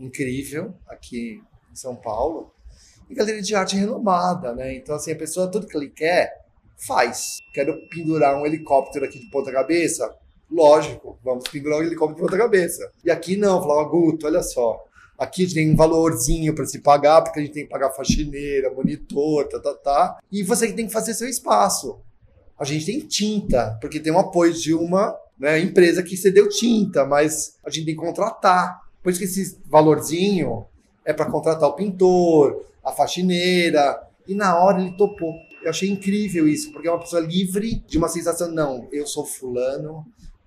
incrível 0.00 0.74
aqui 0.88 1.38
em 1.70 1.76
São 1.76 1.94
Paulo 1.94 2.54
e 3.10 3.14
galeria 3.14 3.42
de 3.42 3.54
arte 3.54 3.76
renomada, 3.76 4.54
né? 4.54 4.74
Então, 4.74 4.94
assim, 4.94 5.12
a 5.12 5.16
pessoa, 5.16 5.50
tudo 5.50 5.66
que 5.66 5.76
ele 5.76 5.90
quer, 5.90 6.32
faz. 6.86 7.36
Quero 7.52 7.76
pendurar 7.90 8.34
um 8.34 8.46
helicóptero 8.46 9.04
aqui 9.04 9.18
de 9.18 9.28
ponta 9.28 9.52
cabeça? 9.52 10.10
Lógico, 10.52 11.18
vamos 11.24 11.48
pendurar 11.48 11.80
um 11.80 11.82
helicóptero 11.82 12.16
de 12.16 12.22
ponta 12.22 12.42
cabeça. 12.42 12.90
E 13.04 13.10
aqui 13.10 13.36
não, 13.36 13.60
falava, 13.62 13.88
Guto, 13.88 14.26
olha 14.26 14.42
só, 14.42 14.84
Aqui 15.22 15.46
tem 15.46 15.70
um 15.70 15.76
valorzinho 15.76 16.52
para 16.52 16.66
se 16.66 16.80
pagar, 16.80 17.22
porque 17.22 17.38
a 17.38 17.42
gente 17.42 17.52
tem 17.52 17.64
que 17.64 17.70
pagar 17.70 17.90
faxineira, 17.90 18.72
monitor, 18.72 19.46
tá, 19.46 19.60
tá, 19.60 19.74
tá. 19.74 20.18
E 20.32 20.42
você 20.42 20.66
que 20.66 20.72
tem 20.72 20.88
que 20.88 20.92
fazer 20.92 21.14
seu 21.14 21.28
espaço. 21.28 22.00
A 22.58 22.64
gente 22.64 22.86
tem 22.86 22.98
tinta, 22.98 23.78
porque 23.80 24.00
tem 24.00 24.12
um 24.12 24.18
apoio 24.18 24.52
de 24.52 24.74
uma 24.74 25.16
né, 25.38 25.60
empresa 25.60 26.02
que 26.02 26.16
cedeu 26.16 26.48
tinta, 26.48 27.04
mas 27.04 27.56
a 27.64 27.70
gente 27.70 27.86
tem 27.86 27.94
que 27.94 28.00
contratar. 28.00 28.80
Por 29.00 29.10
isso 29.10 29.20
que 29.20 29.26
esse 29.26 29.58
valorzinho 29.66 30.66
é 31.04 31.12
para 31.12 31.30
contratar 31.30 31.68
o 31.68 31.74
pintor, 31.74 32.64
a 32.84 32.90
faxineira. 32.90 34.02
E 34.26 34.34
na 34.34 34.58
hora 34.58 34.80
ele 34.80 34.96
topou. 34.96 35.34
Eu 35.62 35.70
achei 35.70 35.88
incrível 35.88 36.48
isso, 36.48 36.72
porque 36.72 36.88
é 36.88 36.90
uma 36.90 36.98
pessoa 36.98 37.22
livre 37.22 37.80
de 37.86 37.96
uma 37.96 38.08
sensação, 38.08 38.50
não, 38.50 38.88
eu 38.90 39.06
sou 39.06 39.24
fulano, 39.24 40.04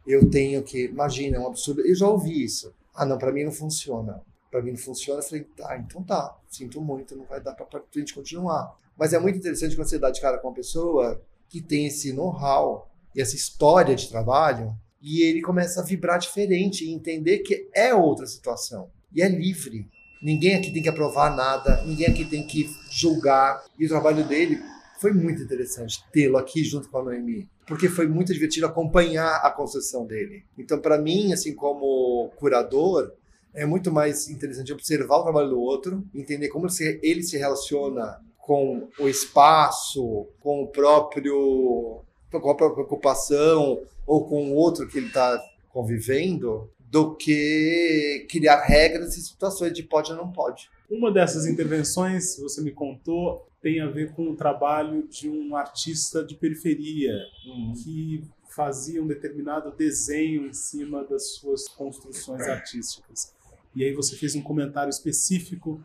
eu 0.07 0.29
tenho 0.29 0.63
que. 0.63 0.85
Imagina, 0.85 1.37
é 1.37 1.39
um 1.39 1.47
absurdo. 1.47 1.81
Eu 1.81 1.95
já 1.95 2.07
ouvi 2.07 2.43
isso. 2.43 2.73
Ah, 2.93 3.05
não, 3.05 3.17
para 3.17 3.31
mim 3.31 3.43
não 3.43 3.51
funciona 3.51 4.21
para 4.55 4.61
mim 4.61 4.71
não 4.71 4.77
funciona. 4.77 5.19
Eu 5.19 5.23
falei, 5.23 5.43
tá, 5.43 5.77
então 5.77 6.01
tá, 6.01 6.33
sinto 6.49 6.79
muito, 6.79 7.13
não 7.13 7.25
vai 7.25 7.41
dar 7.41 7.53
para 7.53 7.79
a 7.79 7.99
gente 7.99 8.13
continuar. 8.13 8.73
Mas 8.97 9.11
é 9.11 9.19
muito 9.19 9.37
interessante 9.37 9.75
quando 9.75 9.89
você 9.89 9.99
dá 9.99 10.09
de 10.09 10.21
cara 10.21 10.37
com 10.37 10.47
uma 10.47 10.53
pessoa 10.53 11.21
que 11.49 11.61
tem 11.61 11.87
esse 11.87 12.13
know-how 12.13 12.89
e 13.13 13.21
essa 13.21 13.35
história 13.35 13.93
de 13.93 14.07
trabalho 14.07 14.73
e 15.01 15.21
ele 15.23 15.41
começa 15.41 15.81
a 15.81 15.83
vibrar 15.83 16.17
diferente 16.19 16.85
e 16.85 16.93
entender 16.93 17.39
que 17.39 17.69
é 17.73 17.93
outra 17.93 18.25
situação 18.25 18.89
e 19.13 19.21
é 19.21 19.27
livre. 19.27 19.89
Ninguém 20.23 20.55
aqui 20.55 20.71
tem 20.71 20.81
que 20.81 20.89
aprovar 20.89 21.35
nada, 21.35 21.83
ninguém 21.83 22.07
aqui 22.07 22.23
tem 22.23 22.47
que 22.47 22.69
julgar. 22.89 23.61
E 23.77 23.85
o 23.85 23.89
trabalho 23.89 24.25
dele 24.25 24.61
foi 25.01 25.11
muito 25.11 25.41
interessante 25.41 26.01
tê-lo 26.13 26.37
aqui 26.37 26.63
junto 26.63 26.89
com 26.89 26.97
a 26.99 27.03
Noemi, 27.03 27.49
porque 27.65 27.89
foi 27.89 28.07
muito 28.07 28.33
divertido 28.33 28.65
acompanhar 28.65 29.37
a 29.37 29.49
construção 29.49 30.05
dele. 30.05 30.43
Então, 30.57 30.79
para 30.79 30.97
mim, 30.97 31.33
assim 31.33 31.55
como 31.55 32.31
curador, 32.37 33.11
é 33.53 33.65
muito 33.65 33.91
mais 33.91 34.29
interessante 34.29 34.73
observar 34.73 35.17
o 35.17 35.23
trabalho 35.23 35.49
do 35.49 35.59
outro, 35.59 36.03
entender 36.13 36.49
como 36.49 36.67
ele 37.01 37.23
se 37.23 37.37
relaciona 37.37 38.19
com 38.37 38.87
o 38.99 39.07
espaço, 39.07 40.27
com 40.39 40.63
o 40.63 40.67
próprio 40.67 42.01
com 42.31 42.49
a 42.49 42.55
própria 42.55 42.83
ocupação 42.83 43.81
ou 44.05 44.27
com 44.27 44.51
o 44.51 44.55
outro 44.55 44.87
que 44.87 44.97
ele 44.97 45.07
está 45.07 45.41
convivendo, 45.69 46.69
do 46.79 47.15
que 47.15 48.27
criar 48.29 48.61
regras 48.61 49.17
e 49.17 49.21
situações 49.21 49.73
de 49.73 49.83
pode 49.83 50.11
ou 50.11 50.17
não 50.17 50.31
pode. 50.31 50.69
Uma 50.89 51.11
dessas 51.11 51.45
intervenções, 51.45 52.37
você 52.37 52.61
me 52.61 52.71
contou, 52.71 53.47
tem 53.65 53.81
a 53.81 53.87
ver 53.87 54.13
com 54.13 54.29
o 54.29 54.35
trabalho 54.35 55.07
de 55.07 55.27
um 55.27 55.55
artista 55.55 56.23
de 56.23 56.35
periferia 56.35 57.15
uhum. 57.47 57.73
que 57.73 58.23
fazia 58.47 59.01
um 59.01 59.07
determinado 59.07 59.71
desenho 59.71 60.45
em 60.45 60.53
cima 60.53 61.03
das 61.03 61.31
suas 61.31 61.67
construções 61.69 62.43
artísticas 62.43 63.33
e 63.75 63.83
aí 63.83 63.91
você 63.91 64.15
fez 64.15 64.35
um 64.35 64.41
comentário 64.43 64.91
específico 64.91 65.83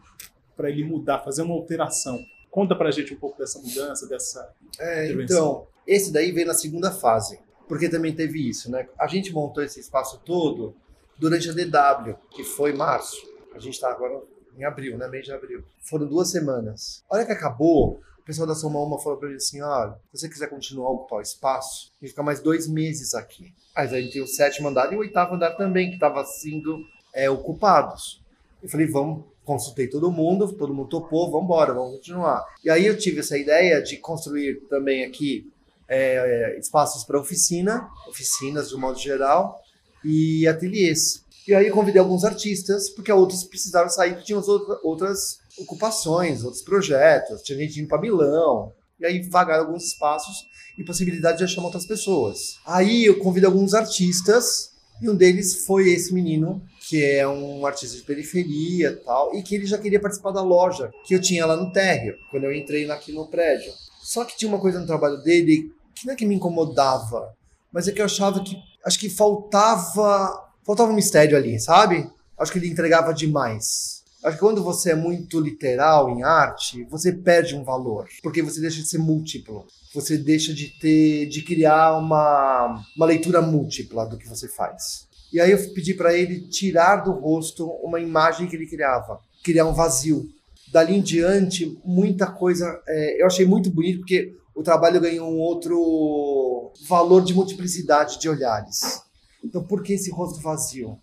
para 0.54 0.68
ele 0.68 0.84
mudar, 0.84 1.20
fazer 1.20 1.40
uma 1.40 1.54
alteração. 1.54 2.22
Conta 2.50 2.76
para 2.76 2.88
a 2.88 2.92
gente 2.92 3.14
um 3.14 3.16
pouco 3.16 3.38
dessa 3.38 3.58
mudança, 3.58 4.06
dessa 4.06 4.54
é, 4.78 5.12
Então, 5.12 5.66
esse 5.86 6.12
daí 6.12 6.32
veio 6.32 6.48
na 6.48 6.54
segunda 6.54 6.92
fase, 6.92 7.40
porque 7.66 7.88
também 7.88 8.14
teve 8.14 8.46
isso, 8.46 8.70
né? 8.70 8.86
A 8.98 9.06
gente 9.06 9.32
montou 9.32 9.64
esse 9.64 9.80
espaço 9.80 10.20
todo 10.22 10.76
durante 11.18 11.48
a 11.48 11.54
DW, 11.54 12.14
que 12.30 12.44
foi 12.44 12.74
março. 12.74 13.16
A 13.54 13.58
gente 13.58 13.72
está 13.72 13.90
agora 13.90 14.20
em 14.56 14.64
abril, 14.64 14.96
né? 14.96 15.08
Mês 15.08 15.24
de 15.24 15.32
abril. 15.32 15.62
Foram 15.82 16.06
duas 16.06 16.30
semanas. 16.30 17.02
A 17.10 17.16
hora 17.16 17.26
que 17.26 17.32
acabou, 17.32 18.00
o 18.18 18.22
pessoal 18.22 18.46
da 18.46 18.54
Soma 18.54 18.80
Uma 18.80 18.98
falou 18.98 19.18
para 19.18 19.28
ele 19.28 19.36
assim: 19.36 19.60
olha, 19.60 19.92
se 20.12 20.20
você 20.20 20.28
quiser 20.28 20.48
continuar 20.48 20.88
a 20.88 20.92
ocupar 20.92 21.18
o 21.18 21.22
espaço, 21.22 21.92
a 22.00 22.04
gente 22.04 22.12
fica 22.12 22.22
mais 22.22 22.40
dois 22.40 22.68
meses 22.68 23.14
aqui. 23.14 23.52
Aí 23.74 23.86
a 23.86 24.00
gente 24.00 24.12
tem 24.12 24.22
o 24.22 24.26
sétimo 24.26 24.68
andar 24.68 24.92
e 24.92 24.96
o 24.96 25.00
oitavo 25.00 25.34
andar 25.34 25.52
também, 25.56 25.88
que 25.88 25.94
estava 25.94 26.24
sendo 26.24 26.84
é, 27.14 27.30
ocupados. 27.30 28.22
Eu 28.62 28.68
falei, 28.68 28.86
vamos, 28.86 29.24
consultei 29.44 29.88
todo 29.88 30.10
mundo, 30.10 30.52
todo 30.52 30.74
mundo 30.74 30.88
topou, 30.88 31.30
vamos 31.30 31.44
embora, 31.44 31.72
vamos 31.72 31.96
continuar. 31.96 32.44
E 32.62 32.70
aí 32.70 32.86
eu 32.86 32.96
tive 32.96 33.20
essa 33.20 33.38
ideia 33.38 33.82
de 33.82 33.96
construir 33.96 34.60
também 34.68 35.04
aqui 35.04 35.50
é, 35.88 36.56
espaços 36.58 37.02
para 37.04 37.18
oficina, 37.18 37.88
oficinas 38.08 38.68
de 38.68 38.76
um 38.76 38.80
modo 38.80 38.98
geral, 38.98 39.60
e 40.04 40.46
ateliês. 40.46 41.24
E 41.50 41.54
aí 41.54 41.68
convidei 41.68 42.00
alguns 42.00 42.24
artistas, 42.24 42.88
porque 42.90 43.10
outros 43.10 43.42
precisaram 43.42 43.88
sair, 43.88 44.10
porque 44.10 44.26
tinham 44.26 44.40
outras 44.84 45.40
ocupações, 45.58 46.44
outros 46.44 46.62
projetos, 46.62 47.42
tinha 47.42 47.58
gente 47.58 47.80
indo 47.80 47.88
para 47.88 48.00
Milão, 48.00 48.72
e 49.00 49.04
aí 49.04 49.20
vagaram 49.28 49.64
alguns 49.64 49.86
espaços 49.86 50.46
e 50.78 50.84
possibilidade 50.84 51.38
de 51.38 51.52
chamar 51.52 51.66
outras 51.66 51.84
pessoas. 51.84 52.54
Aí 52.64 53.04
eu 53.04 53.18
convidei 53.18 53.48
alguns 53.48 53.74
artistas, 53.74 54.70
e 55.02 55.10
um 55.10 55.16
deles 55.16 55.64
foi 55.66 55.90
esse 55.90 56.14
menino 56.14 56.62
que 56.88 57.04
é 57.04 57.26
um 57.26 57.66
artista 57.66 57.96
de 57.96 58.04
periferia 58.04 59.02
tal, 59.04 59.34
e 59.34 59.42
que 59.42 59.56
ele 59.56 59.66
já 59.66 59.76
queria 59.76 59.98
participar 59.98 60.30
da 60.30 60.42
loja 60.42 60.92
que 61.04 61.16
eu 61.16 61.20
tinha 61.20 61.44
lá 61.46 61.56
no 61.56 61.72
térreo, 61.72 62.14
quando 62.30 62.44
eu 62.44 62.54
entrei 62.54 62.88
aqui 62.88 63.10
no 63.10 63.26
prédio. 63.26 63.72
Só 64.04 64.24
que 64.24 64.36
tinha 64.36 64.48
uma 64.48 64.60
coisa 64.60 64.78
no 64.78 64.86
trabalho 64.86 65.20
dele 65.24 65.72
que 65.96 66.06
não 66.06 66.12
é 66.12 66.16
que 66.16 66.24
me 66.24 66.36
incomodava, 66.36 67.34
mas 67.72 67.88
é 67.88 67.92
que 67.92 68.00
eu 68.00 68.04
achava 68.04 68.40
que 68.40 68.56
acho 68.84 69.00
que 69.00 69.10
faltava 69.10 70.48
faltava 70.64 70.90
um 70.90 70.94
mistério 70.94 71.36
ali, 71.36 71.58
sabe? 71.58 72.08
Acho 72.38 72.52
que 72.52 72.58
ele 72.58 72.68
entregava 72.68 73.12
demais. 73.12 74.00
Acho 74.22 74.36
que 74.36 74.40
quando 74.40 74.62
você 74.62 74.92
é 74.92 74.94
muito 74.94 75.40
literal 75.40 76.10
em 76.10 76.22
arte, 76.22 76.84
você 76.90 77.10
perde 77.10 77.54
um 77.54 77.64
valor, 77.64 78.06
porque 78.22 78.42
você 78.42 78.60
deixa 78.60 78.82
de 78.82 78.88
ser 78.88 78.98
múltiplo. 78.98 79.66
Você 79.94 80.18
deixa 80.18 80.52
de 80.52 80.68
ter 80.78 81.26
de 81.26 81.42
criar 81.42 81.96
uma, 81.96 82.84
uma 82.96 83.06
leitura 83.06 83.40
múltipla 83.40 84.06
do 84.06 84.18
que 84.18 84.28
você 84.28 84.46
faz. 84.46 85.08
E 85.32 85.40
aí 85.40 85.50
eu 85.50 85.58
pedi 85.72 85.94
para 85.94 86.14
ele 86.14 86.48
tirar 86.48 86.96
do 86.96 87.12
rosto 87.12 87.66
uma 87.82 87.98
imagem 87.98 88.46
que 88.46 88.56
ele 88.56 88.66
criava, 88.66 89.18
criar 89.42 89.66
um 89.66 89.72
vazio. 89.72 90.28
Dali 90.70 90.94
em 90.94 91.00
diante, 91.00 91.78
muita 91.84 92.26
coisa. 92.26 92.80
É, 92.86 93.22
eu 93.22 93.26
achei 93.26 93.46
muito 93.46 93.70
bonito 93.70 94.00
porque 94.00 94.36
o 94.54 94.62
trabalho 94.62 95.00
ganhou 95.00 95.28
um 95.28 95.38
outro 95.38 96.72
valor 96.86 97.22
de 97.22 97.32
multiplicidade 97.32 98.20
de 98.20 98.28
olhares. 98.28 99.02
Então, 99.44 99.62
por 99.62 99.82
que 99.82 99.94
esse 99.94 100.10
rosto 100.10 100.40
vazio? 100.40 100.98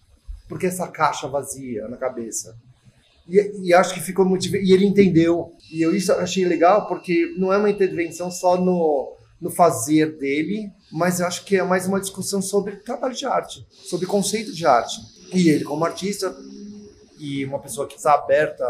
Por 0.48 0.60
que 0.60 0.66
essa 0.66 0.88
caixa 0.88 1.28
vazia 1.28 1.88
na 1.88 1.98
cabeça? 1.98 2.56
E, 3.28 3.68
e 3.68 3.74
acho 3.74 3.94
que 3.94 4.00
ficou 4.00 4.26
muito. 4.26 4.48
E 4.56 4.72
ele 4.74 4.86
entendeu. 4.86 5.54
E 5.72 5.82
eu 5.82 5.96
isso 5.96 6.12
achei 6.14 6.46
legal 6.46 6.88
porque 6.88 7.34
não 7.38 7.52
é 7.52 7.58
uma 7.58 7.70
intervenção 7.70 8.32
só 8.32 8.60
no, 8.60 9.16
no 9.42 9.50
fazer 9.50 10.18
dele, 10.18 10.72
mas 10.92 11.20
eu 11.20 11.28
acho 11.28 11.44
que 11.44 11.58
é 11.58 11.64
mais 11.64 11.88
uma 11.88 12.00
discussão 12.00 12.42
sobre 12.42 12.78
trabalho 12.78 13.16
de 13.16 13.26
arte, 13.26 13.66
sobre 13.72 14.08
conceito 14.08 14.54
de 14.54 14.66
arte. 14.66 15.00
E 15.34 15.50
ele, 15.50 15.64
como 15.64 15.84
artista 15.84 16.36
e 17.20 17.44
uma 17.46 17.60
pessoa 17.60 17.88
que 17.88 17.98
está 17.98 18.14
aberta 18.14 18.64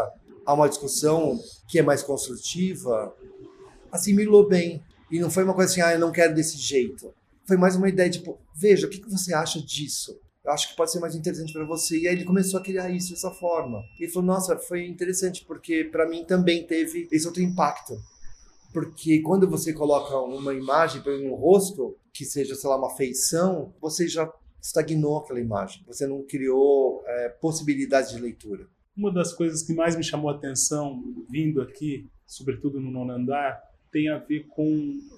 a 0.44 0.54
uma 0.54 0.68
discussão 0.68 1.38
que 1.68 1.78
é 1.78 1.82
mais 1.82 2.02
construtiva, 2.02 3.14
assimilou 3.92 4.48
bem. 4.48 4.82
E 5.10 5.20
não 5.20 5.30
foi 5.30 5.44
uma 5.44 5.54
coisa 5.54 5.70
assim, 5.70 5.80
ah, 5.80 5.92
eu 5.92 5.98
não 5.98 6.10
quero 6.10 6.34
desse 6.34 6.58
jeito. 6.58 7.12
Foi 7.48 7.56
mais 7.56 7.74
uma 7.74 7.88
ideia, 7.88 8.08
tipo, 8.08 8.38
veja, 8.54 8.86
o 8.86 8.90
que, 8.90 9.00
que 9.00 9.10
você 9.10 9.34
acha 9.34 9.60
disso? 9.60 10.20
Eu 10.44 10.52
acho 10.52 10.68
que 10.68 10.76
pode 10.76 10.92
ser 10.92 11.00
mais 11.00 11.16
interessante 11.16 11.52
para 11.52 11.64
você. 11.64 11.98
E 11.98 12.06
aí 12.06 12.14
ele 12.14 12.24
começou 12.24 12.60
a 12.60 12.62
criar 12.62 12.90
isso 12.90 13.10
dessa 13.10 13.30
forma. 13.32 13.82
E 13.98 14.06
falou, 14.06 14.26
nossa, 14.26 14.56
foi 14.56 14.86
interessante, 14.86 15.44
porque 15.44 15.84
para 15.84 16.08
mim 16.08 16.24
também 16.24 16.66
teve 16.66 17.08
esse 17.10 17.26
outro 17.26 17.42
impacto 17.42 17.94
porque 18.72 19.20
quando 19.22 19.48
você 19.48 19.72
coloca 19.72 20.16
uma 20.18 20.52
imagem 20.52 21.02
para 21.02 21.12
um 21.12 21.34
rosto, 21.34 21.96
que 22.12 22.24
seja, 22.24 22.54
sei 22.54 22.68
lá, 22.68 22.76
uma 22.76 22.94
feição, 22.94 23.72
você 23.80 24.06
já 24.06 24.30
estagnou 24.60 25.18
aquela 25.18 25.40
imagem. 25.40 25.82
Você 25.86 26.06
não 26.06 26.22
criou 26.22 27.02
é, 27.06 27.28
possibilidade 27.28 28.14
de 28.14 28.20
leitura. 28.20 28.66
Uma 28.96 29.12
das 29.12 29.32
coisas 29.32 29.62
que 29.62 29.72
mais 29.72 29.96
me 29.96 30.04
chamou 30.04 30.30
a 30.30 30.34
atenção 30.34 31.02
vindo 31.30 31.62
aqui, 31.62 32.08
sobretudo 32.26 32.80
no 32.80 32.90
nono 32.90 33.12
andar, 33.12 33.60
tem 33.90 34.08
a 34.08 34.18
ver 34.18 34.46
com 34.48 34.64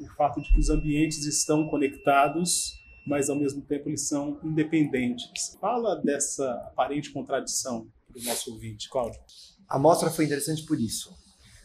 o 0.00 0.06
fato 0.16 0.40
de 0.40 0.52
que 0.52 0.58
os 0.58 0.70
ambientes 0.70 1.24
estão 1.26 1.68
conectados, 1.68 2.78
mas 3.06 3.28
ao 3.28 3.36
mesmo 3.36 3.62
tempo 3.62 3.88
eles 3.88 4.08
são 4.08 4.38
independentes. 4.42 5.56
Fala 5.60 5.96
dessa 5.96 6.52
aparente 6.66 7.10
contradição 7.10 7.86
para 8.12 8.20
o 8.20 8.24
nosso 8.24 8.52
ouvinte, 8.52 8.88
Cláudio. 8.88 9.20
A 9.68 9.78
mostra 9.78 10.10
foi 10.10 10.24
interessante 10.24 10.64
por 10.64 10.80
isso. 10.80 11.14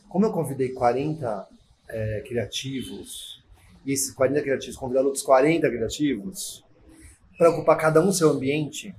Como 0.08 0.26
eu 0.26 0.32
convidei 0.32 0.70
40 0.70 1.48
é, 1.90 2.24
criativos, 2.28 3.44
e 3.86 3.92
esses 3.92 4.14
40 4.14 4.42
criativos 4.42 4.78
convidaram 4.78 5.08
outros 5.08 5.24
40 5.24 5.68
criativos, 5.70 6.64
para 7.38 7.50
ocupar 7.50 7.78
cada 7.78 8.02
um 8.02 8.12
seu 8.12 8.30
ambiente, 8.30 8.96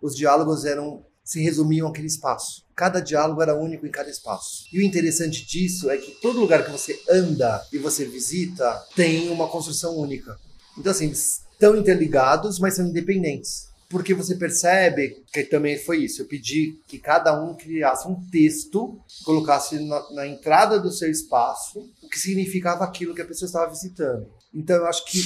os 0.00 0.14
diálogos 0.14 0.64
eram 0.64 1.04
se 1.24 1.42
resumiam 1.42 1.88
aquele 1.88 2.06
espaço. 2.06 2.62
Cada 2.76 3.00
diálogo 3.00 3.40
era 3.40 3.54
único 3.58 3.86
em 3.86 3.90
cada 3.90 4.10
espaço. 4.10 4.66
E 4.72 4.78
o 4.78 4.82
interessante 4.82 5.46
disso 5.46 5.90
é 5.90 5.96
que 5.96 6.12
todo 6.20 6.38
lugar 6.40 6.64
que 6.64 6.70
você 6.70 7.00
anda 7.08 7.64
e 7.72 7.78
você 7.78 8.04
visita 8.04 8.84
tem 8.94 9.30
uma 9.30 9.48
construção 9.48 9.96
única. 9.96 10.36
Então, 10.76 10.92
assim, 10.92 11.06
eles 11.06 11.42
estão 11.52 11.76
interligados, 11.76 12.58
mas 12.58 12.74
são 12.74 12.86
independentes. 12.86 13.68
porque 13.88 14.12
você 14.12 14.34
percebe 14.34 15.22
que 15.32 15.44
também 15.44 15.78
foi 15.78 15.98
isso. 15.98 16.20
Eu 16.22 16.26
pedi 16.26 16.80
que 16.88 16.98
cada 16.98 17.40
um 17.40 17.54
criasse 17.54 18.08
um 18.08 18.16
texto, 18.28 18.98
colocasse 19.24 19.78
na, 19.78 20.10
na 20.12 20.26
entrada 20.26 20.80
do 20.80 20.90
seu 20.90 21.08
espaço 21.08 21.88
o 22.02 22.08
que 22.08 22.18
significava 22.18 22.82
aquilo 22.82 23.14
que 23.14 23.22
a 23.22 23.26
pessoa 23.26 23.46
estava 23.46 23.70
visitando. 23.70 24.26
Então 24.52 24.76
eu 24.76 24.86
acho 24.86 25.04
que 25.04 25.22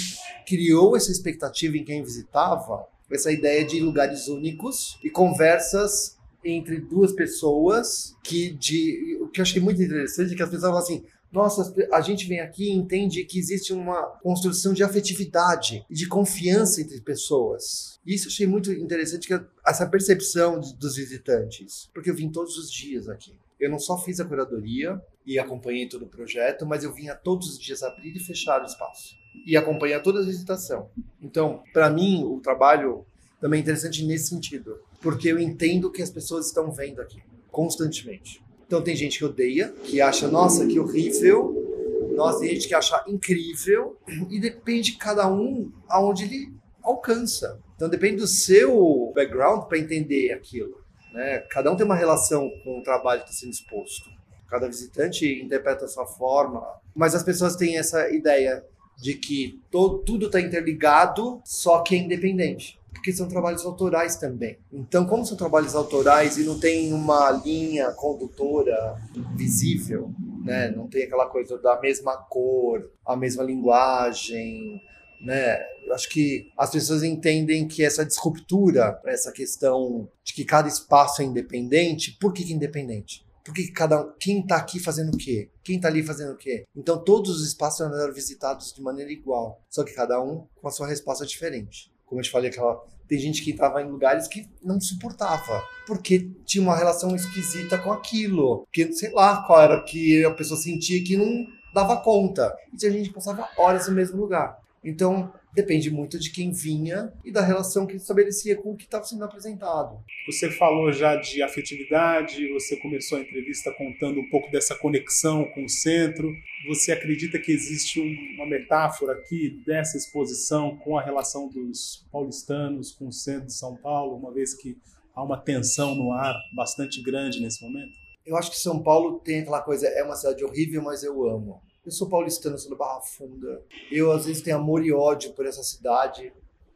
criou 0.47 0.97
essa 0.97 1.11
expectativa 1.11 1.79
em 1.79 1.85
quem 1.85 2.03
visitava, 2.03 2.87
essa 3.11 3.33
ideia 3.33 3.65
de 3.65 3.81
lugares 3.81 4.29
únicos 4.29 4.99
e 5.03 5.11
conversas 5.11 6.17
entre 6.45 6.81
duas 6.81 7.13
pessoas 7.13 8.15
que 8.23 8.51
de 8.51 9.19
o 9.21 9.29
que 9.29 9.41
eu 9.41 9.43
achei 9.43 9.61
muito 9.61 9.83
interessante 9.83 10.33
é 10.33 10.37
que 10.37 10.43
as 10.43 10.49
pessoas 10.49 10.71
falam 10.71 10.83
assim 10.83 11.05
nossa, 11.31 11.75
a 11.93 12.01
gente 12.01 12.27
vem 12.27 12.41
aqui 12.41 12.65
e 12.65 12.73
entende 12.73 13.23
que 13.25 13.39
existe 13.39 13.73
uma 13.73 14.03
construção 14.23 14.73
de 14.73 14.83
afetividade 14.83 15.85
e 15.91 15.95
de 15.95 16.09
confiança 16.09 16.81
entre 16.81 17.01
pessoas. 17.03 18.01
E 18.05 18.15
isso 18.15 18.29
eu 18.29 18.31
achei 18.31 18.47
muito 18.47 18.73
interessante, 18.73 19.29
que 19.29 19.39
essa 19.67 19.87
percepção 19.87 20.59
dos 20.59 20.97
visitantes. 20.97 21.91
Porque 21.93 22.11
eu 22.11 22.15
vim 22.15 22.31
todos 22.31 22.57
os 22.57 22.73
dias 22.73 23.09
aqui. 23.09 23.39
Eu 23.61 23.71
não 23.71 23.79
só 23.79 23.99
fiz 23.99 24.21
a 24.21 24.25
curadoria 24.25 25.01
e 25.27 25.39
acompanhei 25.39 25.89
todo 25.89 26.05
o 26.05 26.09
projeto, 26.09 26.65
mas 26.65 26.85
eu 26.85 26.93
vinha 26.93 27.15
todos 27.15 27.49
os 27.51 27.59
dias 27.59 27.83
abrir 27.83 28.17
e 28.17 28.21
fechar 28.21 28.63
o 28.63 28.67
espaço. 28.67 29.17
E 29.47 29.57
acompanhar 29.57 30.01
toda 30.01 30.21
a 30.21 30.25
visitação. 30.25 30.89
Então, 31.21 31.63
para 31.73 31.91
mim, 31.91 32.25
o 32.25 32.41
trabalho 32.41 33.05
também 33.41 33.59
é 33.59 33.63
interessante 33.63 34.05
nesse 34.05 34.29
sentido. 34.29 34.79
Porque 35.01 35.29
eu 35.29 35.39
entendo 35.39 35.91
que 35.91 36.03
as 36.03 36.11
pessoas 36.11 36.47
estão 36.47 36.71
vendo 36.73 37.01
aqui, 37.01 37.23
constantemente. 37.51 38.43
Então 38.67 38.83
tem 38.83 38.95
gente 38.95 39.19
que 39.19 39.25
odeia, 39.25 39.73
que 39.85 40.01
acha, 40.01 40.29
nossa, 40.29 40.67
que 40.67 40.79
horrível. 40.79 42.13
Nossa, 42.15 42.41
tem 42.41 42.51
gente 42.51 42.69
que 42.69 42.75
acha 42.75 43.03
incrível. 43.07 43.97
E 44.29 44.39
depende 44.41 44.93
de 44.93 44.99
cada 44.99 45.31
um 45.31 45.73
aonde 45.89 46.25
ele 46.25 46.53
alcança. 46.83 47.61
Então 47.77 47.89
depende 47.89 48.17
do 48.17 48.27
seu 48.27 49.13
background 49.15 49.69
para 49.69 49.79
entender 49.79 50.33
aquilo. 50.33 50.83
Né? 51.13 51.39
Cada 51.51 51.71
um 51.71 51.77
tem 51.77 51.87
uma 51.87 51.95
relação 51.95 52.51
com 52.63 52.79
o 52.79 52.83
trabalho 52.83 53.23
que 53.23 53.31
está 53.31 53.41
sendo 53.41 53.53
exposto. 53.53 54.11
Cada 54.49 54.67
visitante 54.67 55.27
interpreta 55.43 55.85
a 55.85 55.89
sua 55.89 56.07
forma. 56.07 56.67
Mas 56.95 57.15
as 57.15 57.23
pessoas 57.23 57.57
têm 57.57 57.79
essa 57.79 58.09
ideia 58.11 58.65
de 58.97 59.15
que 59.15 59.61
tudo 59.71 60.27
está 60.27 60.41
interligado, 60.41 61.41
só 61.45 61.81
que 61.83 61.95
é 61.95 61.99
independente 61.99 62.79
porque 62.99 63.13
são 63.13 63.29
trabalhos 63.29 63.65
autorais 63.65 64.17
também. 64.17 64.59
Então, 64.73 65.07
como 65.07 65.25
são 65.25 65.37
trabalhos 65.37 65.75
autorais 65.75 66.37
e 66.37 66.45
não 66.45 66.59
tem 66.59 66.93
uma 66.93 67.31
linha 67.31 67.91
condutora 67.93 68.97
visível, 69.37 70.11
né? 70.45 70.71
Não 70.71 70.89
tem 70.89 71.05
aquela 71.05 71.27
coisa 71.27 71.57
da 71.59 71.81
mesma 71.81 72.17
cor, 72.17 72.91
a 73.07 73.17
mesma 73.17 73.43
linguagem, 73.43 74.83
né? 75.21 75.59
Eu 75.85 75.95
acho 75.95 76.09
que 76.09 76.51
as 76.57 76.71
pessoas 76.71 77.03
entendem 77.03 77.67
que 77.67 77.85
essa 77.85 78.05
disruptura, 78.05 79.01
essa 79.07 79.33
questão 79.33 80.09
de 80.23 80.35
que 80.35 80.45
cada 80.45 80.69
espaço 80.69 81.23
é 81.23 81.25
independente, 81.25 82.17
por 82.21 82.33
que, 82.33 82.45
que 82.45 82.53
é 82.53 82.57
independente? 82.57 83.27
Porque 83.45 83.69
cada 83.73 84.05
quem 84.21 84.41
está 84.41 84.57
aqui 84.57 84.79
fazendo 84.79 85.15
o 85.15 85.17
quê? 85.17 85.51
Quem 85.65 85.77
está 85.77 85.89
ali 85.89 86.03
fazendo 86.03 86.33
o 86.33 86.37
quê? 86.37 86.65
Então 86.77 87.03
todos 87.03 87.41
os 87.41 87.47
espaços 87.47 87.81
eram 87.81 88.13
visitados 88.13 88.73
de 88.75 88.83
maneira 88.83 89.11
igual, 89.11 89.63
só 89.71 89.83
que 89.83 89.95
cada 89.95 90.23
um 90.23 90.47
com 90.61 90.69
a 90.69 90.71
sua 90.71 90.87
resposta 90.87 91.25
diferente 91.25 91.91
como 92.09 92.21
eu 92.21 92.25
te 92.25 92.31
falei, 92.31 92.51
aquela, 92.51 92.83
tem 93.07 93.19
gente 93.19 93.43
que 93.43 93.51
estava 93.51 93.83
em 93.83 93.91
lugares 93.91 94.27
que 94.27 94.49
não 94.63 94.81
suportava, 94.81 95.63
porque 95.87 96.31
tinha 96.45 96.63
uma 96.63 96.77
relação 96.77 97.15
esquisita 97.15 97.79
com 97.79 97.93
aquilo, 97.93 98.67
que 98.73 98.91
sei 98.93 99.13
lá 99.13 99.43
qual 99.47 99.61
era 99.61 99.83
que 99.83 100.25
a 100.25 100.31
pessoa 100.31 100.59
sentia 100.59 101.03
que 101.05 101.17
não 101.17 101.47
dava 101.73 101.99
conta. 101.99 102.55
E 102.73 102.87
a 102.87 102.91
gente 102.91 103.13
passava 103.13 103.49
horas 103.57 103.89
no 103.89 103.95
mesmo 103.95 104.19
lugar. 104.19 104.59
Então, 104.83 105.33
depende 105.55 105.91
muito 105.91 106.19
de 106.19 106.31
quem 106.31 106.53
vinha 106.53 107.13
e 107.25 107.33
da 107.33 107.43
relação 107.43 107.87
que 107.87 107.97
estabelecia 107.97 108.57
com 108.57 108.73
o 108.73 108.77
que 108.77 108.85
estava 108.85 109.05
sendo 109.05 109.25
apresentado. 109.25 109.99
Você 110.27 110.51
falou 110.51 110.93
já 110.93 111.17
de 111.17 111.43
afetividade, 111.43 112.53
você 112.53 112.77
começou 112.77 113.19
a 113.19 113.21
entrevista 113.21 113.73
contando 113.73 114.21
um 114.21 114.29
pouco 114.31 114.51
dessa 114.51 114.75
conexão 114.75 115.45
com 115.55 115.65
o 115.65 115.69
centro. 115.69 116.33
Você 116.69 116.93
acredita 116.93 117.39
que 117.39 117.51
existe 117.51 118.01
uma 118.37 118.47
metáfora 118.47 119.15
aqui 119.15 119.63
dessa 119.67 119.97
exposição 119.97 120.77
com 120.79 120.99
a 120.99 121.03
relação 121.03 121.49
dos 121.49 122.07
paulistanos 122.13 122.93
com 122.93 123.09
o 123.09 123.13
centro 123.13 123.47
de 123.47 123.55
São 123.55 123.77
Paulo, 123.77 124.17
uma 124.17 124.33
vez 124.33 124.55
que 124.55 124.77
há 125.15 125.23
uma 125.23 125.37
tensão 125.37 125.95
no 125.95 126.13
ar 126.13 126.37
bastante 126.55 127.03
grande 127.03 127.41
nesse 127.41 127.63
momento? 127.63 127.93
Eu 128.25 128.37
acho 128.37 128.51
que 128.51 128.59
São 128.59 128.83
Paulo 128.83 129.21
tem 129.21 129.41
aquela 129.41 129.63
coisa, 129.63 129.89
é 129.89 130.03
uma 130.05 130.15
cidade 130.15 130.45
horrível, 130.45 130.83
mas 130.83 131.03
eu 131.03 131.29
amo. 131.29 131.63
Eu 131.89 131.93
sou 131.93 132.07
paulistano, 132.07 132.59
sou 132.59 132.69
do 132.69 132.77
Barra 132.77 133.01
Funda. 133.01 133.65
Eu, 133.91 134.13
às 134.13 134.27
vezes, 134.27 134.43
tenho 134.43 134.59
amor 134.59 134.85
e 134.85 134.93
ódio 134.93 135.33
por 135.33 135.47
essa 135.47 135.63
cidade, 135.63 136.31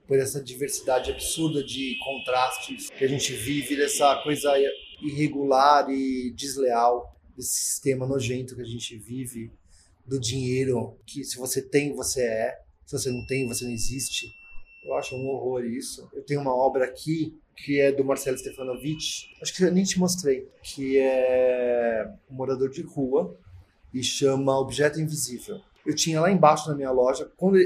por 0.08 0.18
essa 0.18 0.42
diversidade 0.42 1.12
absurda 1.12 1.62
de 1.62 1.98
contrastes 2.02 2.88
que 2.88 3.04
a 3.04 3.06
gente 3.06 3.30
vive, 3.34 3.76
dessa 3.76 4.22
coisa 4.22 4.50
irregular 5.02 5.90
e 5.90 6.32
desleal, 6.34 7.14
desse 7.36 7.60
sistema 7.60 8.06
nojento 8.06 8.56
que 8.56 8.62
a 8.62 8.64
gente 8.64 8.96
vive, 8.96 9.52
do 10.06 10.18
dinheiro, 10.18 10.98
que 11.04 11.22
se 11.24 11.36
você 11.36 11.60
tem, 11.60 11.94
você 11.94 12.22
é, 12.22 12.58
se 12.86 12.96
você 12.96 13.10
não 13.10 13.26
tem, 13.26 13.46
você 13.46 13.66
não 13.66 13.72
existe. 13.72 14.32
Eu 14.82 14.94
acho 14.94 15.14
um 15.14 15.28
horror 15.28 15.62
isso. 15.62 16.08
Eu 16.14 16.24
tenho 16.24 16.40
uma 16.40 16.56
obra 16.56 16.86
aqui 16.86 17.38
que 17.54 17.78
é 17.78 17.92
do 17.92 18.02
Marcelo 18.02 18.38
Stefanovic, 18.38 19.26
acho 19.42 19.54
que 19.54 19.62
eu 19.62 19.70
nem 19.70 19.84
te 19.84 19.98
mostrei, 19.98 20.48
que 20.62 20.96
é 20.96 22.10
um 22.30 22.34
morador 22.34 22.70
de 22.70 22.80
rua 22.80 23.38
e 23.92 24.02
chama 24.02 24.58
Objeto 24.58 25.00
Invisível. 25.00 25.60
Eu 25.84 25.94
tinha 25.94 26.20
lá 26.20 26.30
embaixo 26.30 26.68
na 26.68 26.74
minha 26.74 26.90
loja, 26.90 27.30
quando 27.36 27.58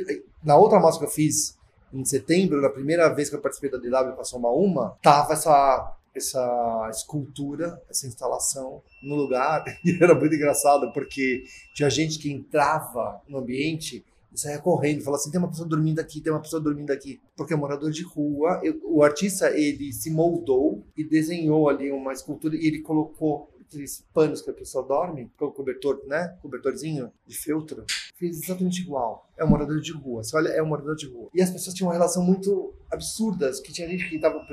na 0.43 0.57
outra 0.57 0.81
mostra 0.81 1.01
que 1.01 1.11
eu 1.11 1.15
fiz 1.15 1.57
em 1.93 2.05
setembro, 2.05 2.61
na 2.61 2.71
primeira 2.71 3.09
vez 3.09 3.29
que 3.29 3.37
eu 3.37 3.41
participei 3.41 3.71
da 3.71 3.79
DW 3.79 4.17
passou 4.17 4.39
uma 4.39 4.51
uma, 4.51 4.97
tava 5.03 5.33
essa 5.35 5.97
essa 6.15 6.89
escultura, 6.91 7.79
essa 7.91 8.07
instalação 8.07 8.83
no 9.03 9.15
lugar 9.15 9.65
e 9.85 10.03
era 10.03 10.15
muito 10.15 10.35
engraçado 10.35 10.91
porque 10.93 11.45
tinha 11.75 11.91
gente 11.91 12.19
que 12.19 12.33
entrava 12.33 13.21
no 13.29 13.39
ambiente 13.39 14.03
e 14.33 14.41
saia 14.41 14.59
correndo, 14.59 15.03
falava 15.03 15.21
assim, 15.21 15.31
tem 15.31 15.39
uma 15.39 15.49
pessoa 15.49 15.69
dormindo 15.69 15.99
aqui, 15.99 16.21
tem 16.21 16.33
uma 16.33 16.41
pessoa 16.41 16.61
dormindo 16.61 16.91
aqui, 16.91 17.21
porque 17.37 17.55
é 17.55 17.57
morador 17.57 17.91
de 17.91 18.03
rua. 18.03 18.61
Eu, 18.63 18.81
o 18.85 19.03
artista 19.03 19.51
ele 19.51 19.93
se 19.93 20.11
moldou 20.11 20.85
e 20.97 21.05
desenhou 21.05 21.69
ali 21.69 21.91
uma 21.91 22.13
escultura 22.13 22.57
e 22.57 22.67
ele 22.67 22.81
colocou 22.81 23.51
aqueles 23.67 24.05
panos 24.15 24.41
que 24.41 24.51
a 24.51 24.55
pessoa 24.55 24.87
dorme, 24.87 25.31
com 25.39 25.47
o 25.47 25.53
cobertor, 25.53 26.03
né? 26.07 26.37
Cobertorzinho 26.41 27.13
de 27.27 27.37
feltro. 27.37 27.85
Fez 28.17 28.43
exatamente 28.43 28.83
igual. 28.83 29.29
É 29.37 29.45
um 29.45 29.49
morador 29.49 29.81
de 29.81 29.93
rua. 29.93 30.23
Você 30.23 30.37
olha, 30.37 30.49
é 30.49 30.63
um 30.63 30.67
morador 30.67 30.97
de 30.97 31.07
rua. 31.07 31.29
E 31.35 31.43
as 31.43 31.51
pessoas 31.51 31.75
tinham 31.75 31.89
uma 31.89 31.95
relação 31.95 32.23
muito 32.23 32.73
absurda, 32.91 33.51
que 33.63 33.73
tinha 33.73 33.89
gente 33.89 34.09
que 34.09 34.17
estava 34.17 34.45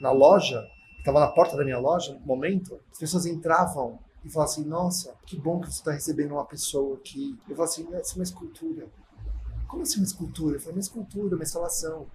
na 0.00 0.10
loja, 0.10 0.66
que 0.94 1.00
estava 1.00 1.20
na 1.20 1.28
porta 1.28 1.56
da 1.56 1.64
minha 1.64 1.78
loja, 1.78 2.14
no 2.14 2.20
momento, 2.26 2.80
as 2.90 2.98
pessoas 2.98 3.26
entravam 3.26 3.98
e 4.24 4.28
falavam 4.30 4.52
assim, 4.52 4.64
nossa, 4.64 5.14
que 5.26 5.36
bom 5.36 5.60
que 5.60 5.66
você 5.66 5.78
está 5.78 5.92
recebendo 5.92 6.32
uma 6.32 6.44
pessoa 6.44 6.96
aqui. 6.96 7.38
Eu 7.48 7.54
falo 7.54 7.68
assim, 7.68 7.82
isso 7.82 8.14
é 8.14 8.18
uma 8.18 8.24
escultura. 8.24 8.86
Como 9.68 9.82
assim 9.82 9.98
uma 9.98 10.06
escultura? 10.06 10.56
Eu 10.56 10.60
falei, 10.60 10.76
uma 10.76 10.80
escultura, 10.80 11.34
uma 11.36 11.44
instalação. 11.44 12.06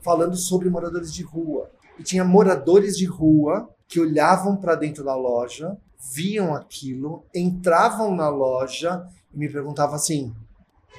Falando 0.00 0.36
sobre 0.36 0.68
moradores 0.68 1.12
de 1.12 1.22
rua. 1.22 1.70
E 1.98 2.02
tinha 2.02 2.24
moradores 2.24 2.96
de 2.96 3.04
rua 3.04 3.68
que 3.88 3.98
olhavam 3.98 4.56
para 4.56 4.74
dentro 4.74 5.02
da 5.02 5.16
loja, 5.16 5.76
viam 6.14 6.54
aquilo, 6.54 7.24
entravam 7.34 8.14
na 8.14 8.28
loja 8.28 9.04
e 9.32 9.38
me 9.38 9.48
perguntavam 9.48 9.96
assim: 9.96 10.32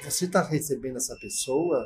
Você 0.03 0.25
está 0.25 0.41
recebendo 0.41 0.97
essa 0.97 1.15
pessoa? 1.15 1.85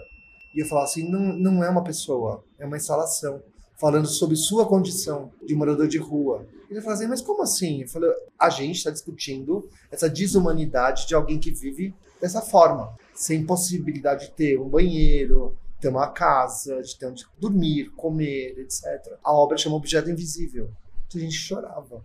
E 0.56 0.62
eu 0.62 0.66
falava 0.66 0.88
assim: 0.88 1.10
não, 1.10 1.20
não 1.20 1.64
é 1.64 1.70
uma 1.70 1.84
pessoa, 1.84 2.44
é 2.58 2.66
uma 2.66 2.78
instalação, 2.78 3.42
falando 3.80 4.08
sobre 4.08 4.36
sua 4.36 4.66
condição 4.66 5.32
de 5.46 5.54
morador 5.54 5.88
de 5.88 5.98
rua. 5.98 6.48
Ele 6.70 6.82
falou 6.82 6.96
assim: 6.96 7.08
Mas 7.08 7.22
como 7.22 7.44
assim? 7.44 7.82
Eu 7.82 7.88
falei: 7.90 8.10
A 8.40 8.50
gente 8.50 8.78
está 8.78 8.90
discutindo 8.90 9.68
essa 9.92 10.10
desumanidade 10.10 11.08
de 11.08 11.14
alguém 11.14 11.40
que 11.40 11.52
vive 11.52 11.94
dessa 12.20 12.42
forma, 12.42 12.96
sem 13.14 13.46
possibilidade 13.46 14.28
de 14.28 14.32
ter 14.32 14.60
um 14.60 14.70
banheiro, 14.70 15.56
ter 15.84 15.90
uma 15.90 16.08
casa, 16.08 16.82
de 16.82 16.98
ter 16.98 17.06
onde 17.06 17.26
dormir, 17.40 17.92
comer, 17.96 18.58
etc. 18.60 18.84
A 19.24 19.32
obra 19.32 19.58
chama 19.58 19.76
Objeto 19.76 20.10
Invisível 20.10 20.72
a 21.18 21.22
gente 21.22 21.36
chorava. 21.36 22.04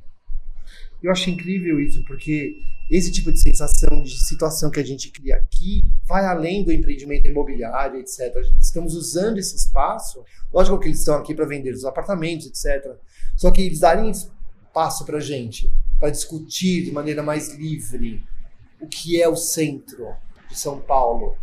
Eu 1.03 1.13
acho 1.13 1.31
incrível 1.31 1.81
isso, 1.81 2.03
porque 2.05 2.57
esse 2.91 3.13
tipo 3.13 3.31
de 3.31 3.41
sensação, 3.41 4.03
de 4.03 4.19
situação 4.27 4.71
que 4.71 4.81
a 4.81 4.85
gente 4.85 5.11
cria 5.11 5.37
aqui, 5.37 5.83
vai 6.07 6.25
além 6.25 6.65
do 6.65 6.73
empreendimento 6.73 7.29
imobiliário, 7.29 8.01
etc. 8.01 8.35
Estamos 8.61 8.95
usando 8.95 9.39
esse 9.39 9.55
espaço, 9.55 10.25
lógico 10.53 10.79
que 10.79 10.89
eles 10.89 10.99
estão 10.99 11.17
aqui 11.17 11.35
para 11.35 11.47
vender 11.47 11.73
os 11.73 11.85
apartamentos, 11.85 12.47
etc. 12.47 12.97
Só 13.37 13.51
que 13.51 13.63
eles 13.63 13.81
darem 13.81 14.11
espaço 14.11 15.05
para 15.05 15.19
a 15.19 15.21
gente, 15.21 15.71
para 16.01 16.11
discutir 16.11 16.85
de 16.85 16.91
maneira 16.91 17.23
mais 17.23 17.55
livre 17.55 18.25
o 18.81 18.87
que 18.87 19.21
é 19.21 19.29
o 19.29 19.37
centro 19.37 20.15
de 20.49 20.59
São 20.59 20.81
Paulo, 20.81 21.37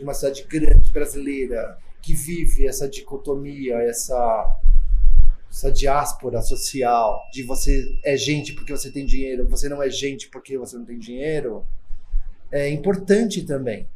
de 0.00 0.04
uma 0.04 0.14
cidade 0.14 0.44
grande 0.44 0.90
brasileira, 0.90 1.76
que 2.00 2.14
vive 2.14 2.66
essa 2.66 2.88
dicotomia, 2.88 3.74
essa 3.82 4.56
essa 5.50 5.70
diáspora 5.70 6.40
social 6.42 7.20
de 7.32 7.42
você 7.42 7.98
é 8.04 8.16
gente 8.16 8.54
porque 8.54 8.72
você 8.72 8.90
tem 8.90 9.04
dinheiro, 9.04 9.48
você 9.48 9.68
não 9.68 9.82
é 9.82 9.90
gente 9.90 10.30
porque 10.30 10.56
você 10.56 10.78
não 10.78 10.84
tem 10.84 10.98
dinheiro, 10.98 11.66
é 12.52 12.70
importante 12.70 13.42
também. 13.42 13.86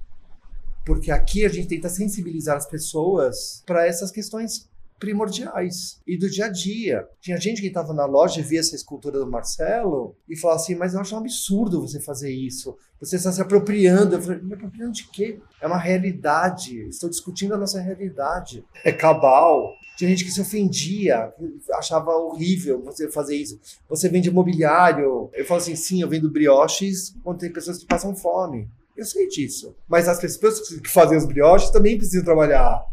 Porque 0.85 1.11
aqui 1.11 1.47
a 1.47 1.49
gente 1.49 1.69
tenta 1.69 1.89
sensibilizar 1.89 2.57
as 2.57 2.67
pessoas 2.67 3.63
para 3.65 3.87
essas 3.87 4.11
questões 4.11 4.69
primordiais 4.99 6.01
e 6.07 6.17
do 6.17 6.31
dia 6.31 6.47
a 6.47 6.49
dia. 6.49 7.07
Tinha 7.21 7.39
gente 7.39 7.61
que 7.61 7.69
estava 7.69 7.93
na 7.93 8.07
loja 8.07 8.41
e 8.41 8.43
via 8.43 8.61
essa 8.61 8.75
escultura 8.75 9.19
do 9.19 9.31
Marcelo 9.31 10.17
e 10.29 10.37
falava 10.37 10.61
assim: 10.61 10.75
Mas 10.75 10.95
eu 10.95 11.01
acho 11.01 11.15
um 11.15 11.19
absurdo 11.19 11.81
você 11.81 12.01
fazer 12.01 12.31
isso. 12.31 12.77
Você 13.01 13.17
está 13.17 13.31
se 13.33 13.41
apropriando. 13.41 14.17
Eu 14.17 14.23
falei: 14.23 14.41
Me 14.41 14.55
apropriando 14.55 14.93
de 14.93 15.09
quê? 15.11 15.39
É 15.61 15.67
uma 15.67 15.79
realidade. 15.79 16.81
Estou 16.89 17.11
discutindo 17.11 17.55
a 17.55 17.59
nossa 17.59 17.81
realidade. 17.81 18.65
É 18.85 18.93
cabal. 18.93 19.75
Tinha 19.97 20.11
gente 20.11 20.25
que 20.25 20.31
se 20.31 20.41
ofendia, 20.41 21.33
achava 21.75 22.11
horrível 22.11 22.83
você 22.83 23.09
fazer 23.11 23.37
isso. 23.37 23.61
Você 23.89 24.09
vende 24.09 24.31
mobiliário. 24.31 25.31
Eu 25.33 25.45
falo 25.45 25.61
assim: 25.61 25.77
sim, 25.77 26.03
eu 26.03 26.09
vendo 26.09 26.31
brioches 26.31 27.15
quando 27.23 27.39
tem 27.39 27.53
pessoas 27.53 27.79
que 27.79 27.87
passam 27.87 28.15
fome. 28.15 28.69
Eu 28.97 29.05
sei 29.05 29.29
disso. 29.29 29.75
Mas 29.89 30.09
as 30.09 30.21
pessoas 30.21 30.61
que 30.69 30.89
fazem 30.89 31.19
os 31.19 31.27
brioches 31.27 31.71
também 31.71 31.97
precisam 31.97 32.25
trabalhar. 32.25 32.85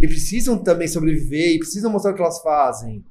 E 0.00 0.06
precisam 0.06 0.56
também 0.56 0.86
sobreviver, 0.86 1.54
e 1.54 1.58
precisam 1.58 1.90
mostrar 1.90 2.12
o 2.12 2.14
que 2.14 2.22
elas 2.22 2.40
fazem. 2.40 3.04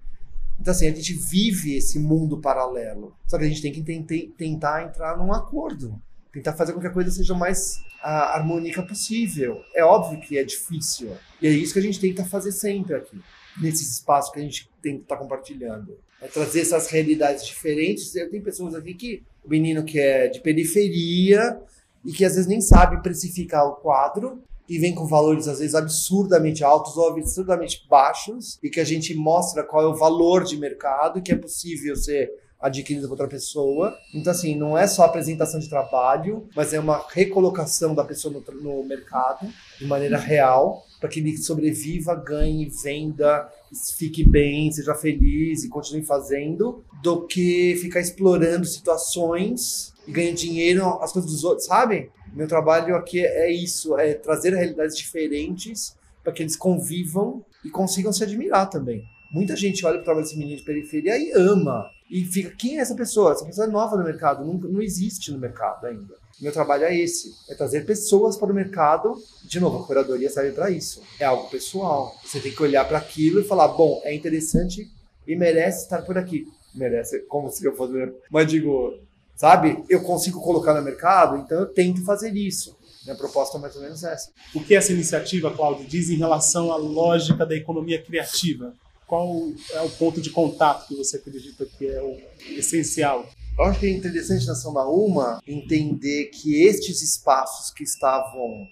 Então, 0.60 0.71
assim, 0.71 0.88
a 0.88 0.93
gente 0.93 1.13
vive 1.13 1.76
esse 1.76 2.00
mundo 2.00 2.39
paralelo. 2.39 3.15
Só 3.28 3.38
que 3.38 3.45
a 3.45 3.47
gente 3.47 3.62
tem 3.62 3.71
que 3.71 4.34
tentar 4.38 4.84
entrar 4.84 5.17
num 5.17 5.32
acordo. 5.32 6.02
Tentar 6.32 6.54
fazer 6.54 6.73
com 6.73 6.80
que 6.80 6.88
a 6.88 6.91
coisa 6.91 7.12
seja 7.12 7.34
mais 7.34 7.80
a, 8.02 8.36
harmônica 8.36 8.82
possível. 8.84 9.62
É 9.76 9.84
óbvio 9.84 10.19
que 10.19 10.38
é 10.38 10.43
difícil. 10.43 11.15
E 11.41 11.47
é 11.47 11.52
isso 11.52 11.73
que 11.73 11.80
a 11.80 11.84
gente 11.84 12.00
tenta 12.00 12.26
fazer 12.26 12.52
sempre 12.52 12.95
aqui. 12.95 13.19
Nesses 13.62 13.91
espaços 13.93 14.32
que 14.32 14.39
a 14.39 14.43
gente 14.43 14.69
tenta 14.82 15.04
estar 15.04 15.15
tá 15.15 15.21
compartilhando. 15.21 15.97
É 16.21 16.28
trazer 16.28 16.62
essas 16.62 16.89
realidades 16.89 17.45
diferentes. 17.45 18.15
Eu 18.15 18.30
tenho 18.30 18.43
pessoas 18.43 18.73
aqui 18.73 18.93
que... 18.93 19.23
O 19.43 19.50
menino 19.50 19.86
que 19.86 19.97
é 19.97 20.28
de 20.28 20.41
periferia 20.41 21.58
e 22.04 22.12
que 22.12 22.26
às 22.26 22.34
vezes 22.34 22.47
nem 22.47 22.60
sabe 22.60 23.02
precificar 23.02 23.65
o 23.65 23.76
quadro 23.76 24.43
e 24.67 24.77
vem 24.77 24.93
com 24.93 25.08
valores 25.08 25.47
às 25.47 25.60
vezes 25.60 25.75
absurdamente 25.75 26.63
altos 26.63 26.97
ou 26.97 27.10
absurdamente 27.10 27.86
baixos 27.89 28.60
e 28.62 28.69
que 28.69 28.80
a 28.80 28.84
gente 28.84 29.13
mostra 29.15 29.63
qual 29.63 29.84
é 29.84 29.88
o 29.88 29.95
valor 29.95 30.43
de 30.43 30.58
mercado 30.58 31.21
que 31.21 31.32
é 31.32 31.36
possível 31.36 31.95
ser 31.95 32.32
adquirido 32.60 33.03
por 33.03 33.12
outra 33.12 33.27
pessoa. 33.27 33.95
Então, 34.13 34.32
assim, 34.32 34.56
não 34.56 34.77
é 34.77 34.88
só 34.88 35.03
apresentação 35.03 35.60
de 35.60 35.69
trabalho, 35.69 36.47
mas 36.56 36.73
é 36.73 36.80
uma 36.80 37.06
recolocação 37.10 37.93
da 37.93 38.03
pessoa 38.03 38.34
no, 38.34 38.62
no 38.62 38.84
mercado 38.84 39.47
de 39.80 39.86
maneira 39.86 40.17
real, 40.17 40.84
para 40.99 41.10
que 41.10 41.19
ele 41.19 41.38
sobreviva, 41.38 42.15
ganhe, 42.15 42.69
venda, 42.84 43.47
fique 43.95 44.27
bem, 44.27 44.71
seja 44.71 44.95
feliz 44.95 45.63
e 45.63 45.69
continue 45.69 46.03
fazendo, 46.03 46.84
do 47.03 47.27
que 47.27 47.75
ficar 47.75 47.99
explorando 47.99 48.65
situações 48.65 49.93
e 50.08 50.12
ganhando 50.12 50.38
dinheiro 50.38 50.86
as 51.02 51.12
coisas 51.12 51.30
dos 51.30 51.43
outros, 51.43 51.67
sabe? 51.67 52.10
Meu 52.34 52.48
trabalho 52.48 52.96
aqui 52.96 53.20
é 53.20 53.52
isso, 53.52 53.98
é 53.98 54.13
trazer 54.13 54.54
realidades 54.54 54.96
diferentes 54.96 55.96
para 56.24 56.34
que 56.34 56.41
eles 56.41 56.56
convivam 56.56 57.43
e 57.63 57.70
consigam 57.70 58.13
se 58.13 58.24
admirar 58.24 58.70
também. 58.70 59.04
Muita 59.32 59.56
gente 59.56 59.86
olha 59.86 59.96
para 59.96 60.02
o 60.02 60.06
trabalho 60.06 60.26
desse 60.26 60.38
menino 60.38 60.58
de 60.58 60.63
periferia 60.63 61.17
e 61.17 61.32
ama. 61.34 61.89
E 62.10 62.24
fica, 62.24 62.56
quem 62.56 62.78
é 62.78 62.82
essa 62.82 62.96
pessoa? 62.96 63.34
Essa 63.34 63.46
pessoa 63.46 63.67
é 63.67 63.70
nova 63.70 63.98
no 63.98 64.04
mercado, 64.04 64.46
não, 64.46 64.54
não 64.54 64.82
existe 64.82 65.32
no 65.32 65.38
mercado 65.38 65.86
ainda. 65.86 66.15
Meu 66.39 66.52
trabalho 66.52 66.84
é 66.84 66.96
esse, 66.96 67.34
é 67.50 67.56
trazer 67.56 67.86
pessoas 67.86 68.38
para 68.38 68.52
o 68.52 68.56
mercado. 68.56 69.15
De 69.43 69.60
novo, 69.60 69.80
a 69.80 69.88
curadoria 69.88 70.30
serve 70.30 70.52
para 70.52 70.70
isso. 70.70 71.02
É 71.20 71.26
algo 71.26 71.50
pessoal. 71.50 72.15
Você 72.24 72.39
tem 72.39 72.54
que 72.54 72.62
olhar 72.62 72.88
para 72.88 73.00
aquilo 73.00 73.41
e 73.41 73.43
falar, 73.43 73.70
bom, 73.70 74.02
é 74.04 74.13
interessante 74.13 74.88
e 75.28 75.36
merece 75.36 75.84
estar 75.84 76.04
por 76.04 76.17
aqui. 76.17 76.48
Merece, 76.76 77.20
como 77.22 77.50
se 77.50 77.65
eu 77.65 77.76
fosse... 77.76 78.13
Mas 78.30 78.48
digo, 78.48 79.00
sabe? 79.38 79.84
Eu 79.88 80.02
consigo 80.02 80.41
colocar 80.41 80.73
no 80.73 80.82
mercado, 80.82 81.38
então 81.38 81.60
eu 81.60 81.67
tento 81.67 82.04
fazer 82.04 82.36
isso. 82.36 82.76
Minha 83.06 83.15
proposta 83.15 83.58
é 83.58 83.62
mais 83.62 83.76
ou 83.76 83.82
menos 83.82 84.04
essa. 84.04 84.32
O 84.54 84.62
que 84.62 84.76
essa 84.76 84.91
iniciativa, 84.91 85.50
Cláudio, 85.56 85.88
diz 85.88 86.10
em 86.10 86.17
relação 86.17 86.73
à 86.73 86.76
lógica 86.76 87.45
da 87.45 87.56
economia 87.56 88.02
criativa? 88.02 88.73
Qual 89.06 89.47
é 89.71 89.82
o 89.82 89.89
ponto 89.91 90.19
de 90.19 90.32
contato 90.32 90.86
que 90.88 90.95
você 90.95 91.15
acredita 91.15 91.65
que 91.65 91.88
é 91.88 92.02
o 92.02 92.17
essencial? 92.58 93.26
Eu 93.58 93.63
acho 93.63 93.80
que 93.80 93.86
é 93.86 93.91
interessante 93.91 94.45
na 94.45 94.56
São 94.56 94.73
Uma 94.73 95.41
entender 95.47 96.26
que 96.26 96.62
estes 96.63 97.02
espaços 97.02 97.71
que 97.71 97.84
estavam 97.84 98.67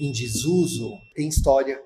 em 0.00 0.10
desuso 0.10 0.98
têm 1.14 1.28
história, 1.28 1.80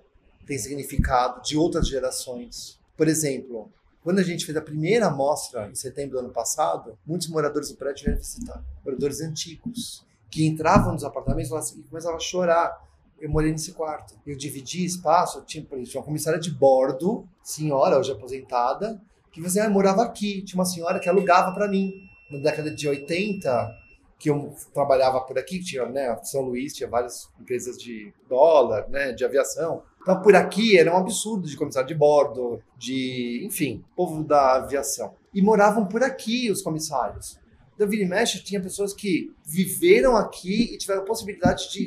têm 0.47 0.57
significado 0.57 1.43
de 1.43 1.59
outras 1.59 1.87
gerações. 1.87 2.79
Por 2.97 3.07
exemplo, 3.07 3.71
quando 4.03 4.21
a 4.21 4.23
gente 4.23 4.47
fez 4.47 4.57
a 4.57 4.63
primeira 4.63 5.07
amostra, 5.07 5.69
em 5.69 5.75
setembro 5.75 6.19
do 6.19 6.25
ano 6.25 6.33
passado, 6.33 6.99
muitos 7.07 7.29
moradores 7.29 7.69
do 7.71 7.77
prédio 7.77 8.05
vieram 8.05 8.19
visitar. 8.19 8.63
Moradores 8.85 9.21
antigos, 9.21 10.07
que 10.31 10.47
entravam 10.47 10.93
nos 10.93 11.05
apartamentos 11.05 11.73
e 11.73 11.83
começavam 11.83 12.17
a 12.17 12.21
chorar. 12.21 12.89
Eu 13.21 13.29
morei 13.29 13.51
nesse 13.51 13.73
quarto. 13.73 14.15
Eu 14.27 14.37
dividi 14.37 14.85
espaço, 14.85 15.43
tinha, 15.45 15.65
tinha 15.65 16.01
uma 16.01 16.05
comissária 16.05 16.39
de 16.39 16.51
bordo, 16.51 17.27
senhora, 17.43 17.99
hoje 17.99 18.13
aposentada, 18.13 19.01
que 19.33 19.41
você 19.41 19.61
ah, 19.61 19.69
morava 19.69 20.03
aqui. 20.03 20.43
Tinha 20.43 20.59
uma 20.59 20.65
senhora 20.65 21.01
que 21.01 21.09
alugava 21.09 21.53
para 21.53 21.67
mim. 21.67 21.93
Na 22.31 22.39
década 22.39 22.71
de 22.71 22.87
80, 22.87 23.75
que 24.19 24.29
eu 24.29 24.55
trabalhava 24.75 25.21
por 25.23 25.39
aqui, 25.39 25.61
tinha, 25.61 25.87
né, 25.87 26.17
São 26.23 26.43
Luís 26.43 26.75
tinha 26.75 26.89
várias 26.89 27.29
empresas 27.41 27.79
de 27.79 28.13
dólar, 28.29 28.89
né, 28.89 29.13
de 29.13 29.25
aviação. 29.25 29.83
Então, 30.09 30.23
por 30.23 30.35
aqui 30.35 30.79
era 30.79 30.91
um 30.91 30.97
absurdo 30.97 31.47
de 31.47 31.55
comissário 31.55 31.87
de 31.87 31.95
bordo, 31.95 32.63
de, 32.79 33.43
enfim, 33.45 33.85
povo 33.95 34.25
da 34.25 34.55
aviação. 34.55 35.13
E 35.35 35.43
moravam 35.43 35.85
por 35.85 36.03
aqui 36.03 36.51
os 36.51 36.63
comissários. 36.63 37.39
Da 37.79 37.85
Vira 37.85 38.23
e 38.23 38.43
tinha 38.43 38.59
pessoas 38.59 38.95
que 38.95 39.31
viveram 39.45 40.17
aqui 40.17 40.73
e 40.73 40.79
tiveram 40.79 41.05
possibilidade 41.05 41.71
de 41.71 41.87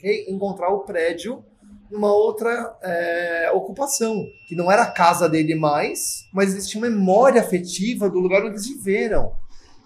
reencontrar 0.00 0.72
o 0.72 0.80
prédio 0.80 1.44
numa 1.88 2.12
outra 2.12 2.76
é, 2.82 3.52
ocupação, 3.54 4.26
que 4.48 4.56
não 4.56 4.68
era 4.68 4.82
a 4.82 4.90
casa 4.90 5.28
dele 5.28 5.54
mais, 5.54 6.26
mas 6.32 6.48
existia 6.48 6.80
uma 6.80 6.90
memória 6.90 7.40
afetiva 7.40 8.10
do 8.10 8.18
lugar 8.18 8.40
onde 8.40 8.54
eles 8.54 8.66
viveram. 8.66 9.32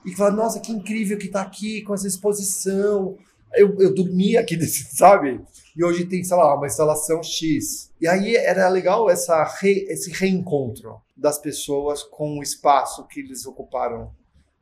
E 0.07 0.17
falaram, 0.17 0.37
nossa, 0.37 0.59
que 0.59 0.73
incrível 0.73 1.19
que 1.19 1.27
está 1.27 1.43
aqui 1.43 1.83
com 1.83 1.93
essa 1.93 2.09
exposição, 2.09 3.19
eu, 3.55 3.75
eu 3.81 3.95
dormia 3.95 4.41
aqui, 4.41 4.57
desse, 4.57 4.85
sabe? 4.97 5.41
E 5.77 5.85
hoje 5.85 6.07
tem, 6.07 6.23
sei 6.25 6.37
lá, 6.37 6.55
uma 6.55 6.67
instalação 6.67 7.23
X. 7.23 7.93
E 8.01 8.07
aí 8.07 8.37
era 8.37 8.69
legal 8.69 9.09
essa 9.09 9.43
re, 9.61 9.87
esse 9.89 10.11
reencontro 10.11 11.01
das 11.17 11.39
pessoas 11.39 12.03
com 12.03 12.39
o 12.39 12.43
espaço 12.43 13.07
que 13.07 13.21
eles 13.21 13.47
ocuparam 13.47 14.13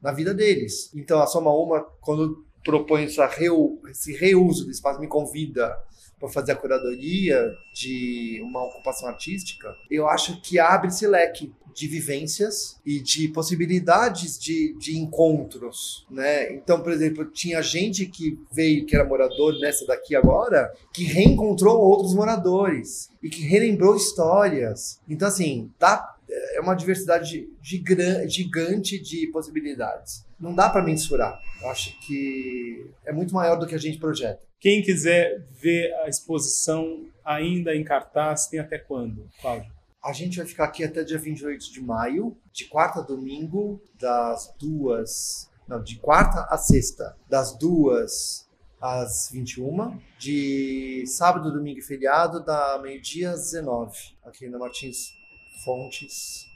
na 0.01 0.12
vida 0.12 0.33
deles. 0.33 0.90
Então 0.94 1.20
a 1.20 1.27
Soma 1.27 1.51
Uma, 1.53 1.83
quando 2.01 2.45
propõe 2.66 3.05
essa 3.05 3.26
reu, 3.26 3.81
esse 3.88 4.12
reuso 4.12 4.64
do 4.64 4.72
espaço, 4.72 5.00
me 5.00 5.07
convida 5.07 5.72
para 6.18 6.29
fazer 6.29 6.52
a 6.52 6.57
curadoria 6.57 7.55
de 7.72 8.40
uma 8.42 8.64
ocupação 8.64 9.09
artística, 9.09 9.72
eu 9.90 10.09
acho 10.09 10.40
que 10.40 10.59
abre 10.59 10.88
esse 10.88 11.07
leque 11.07 11.52
de 11.74 11.87
vivências 11.87 12.81
e 12.87 13.00
de 13.00 13.29
possibilidades 13.29 14.38
de, 14.38 14.74
de 14.79 14.98
encontros, 14.98 16.07
né? 16.11 16.50
Então, 16.55 16.81
por 16.81 16.90
exemplo, 16.90 17.26
tinha 17.26 17.61
gente 17.61 18.07
que 18.07 18.38
veio, 18.50 18.87
que 18.87 18.96
era 18.96 19.05
morador 19.05 19.61
nessa 19.61 19.87
daqui 19.87 20.16
agora, 20.16 20.72
que 20.92 21.05
reencontrou 21.05 21.79
outros 21.79 22.14
moradores 22.14 23.11
e 23.22 23.29
que 23.29 23.42
relembrou 23.42 23.94
histórias. 23.94 24.98
Então, 25.07 25.29
assim, 25.29 25.70
dá 25.79 26.15
é 26.55 26.61
uma 26.61 26.75
diversidade 26.75 27.49
gigante 27.62 28.99
de 29.01 29.27
possibilidades. 29.29 30.27
Não 30.38 30.55
dá 30.55 30.68
para 30.68 30.83
mensurar. 30.83 31.40
Eu 31.62 31.70
acho 31.70 31.99
que 32.01 32.90
é 33.05 33.12
muito 33.12 33.35
maior 33.35 33.57
do 33.57 33.66
que 33.66 33.75
a 33.75 33.79
gente 33.79 33.99
projeta. 33.99 34.40
Quem 34.59 34.83
quiser 34.83 35.46
ver 35.51 35.92
a 36.05 36.09
exposição 36.09 37.07
ainda 37.25 37.75
em 37.75 37.85
cartaz, 37.85 38.46
tem 38.46 38.61
até 38.61 38.79
quando, 38.79 39.29
Cláudio? 39.40 39.70
A 40.03 40.12
gente 40.12 40.37
vai 40.37 40.46
ficar 40.46 40.64
aqui 40.64 40.85
até 40.85 41.03
dia 41.03 41.18
28 41.18 41.72
de 41.72 41.81
maio, 41.81 42.37
de 42.53 42.66
quarta 42.66 43.01
a 43.01 43.03
domingo, 43.03 43.83
das 43.99 44.55
duas. 44.59 45.51
Não, 45.66 45.83
de 45.83 45.99
quarta 45.99 46.46
a 46.49 46.57
sexta, 46.57 47.16
das 47.29 47.59
duas 47.59 48.46
às 48.81 49.31
21, 49.33 49.99
de 50.18 51.05
sábado, 51.07 51.53
domingo 51.53 51.81
e 51.81 51.83
feriado, 51.83 52.44
da 52.44 52.79
meio-dia 52.81 53.33
às 53.33 53.51
19, 53.51 53.92
aqui 54.25 54.49
na 54.49 54.59
Martins 54.59 55.15
Fontes 55.64 56.47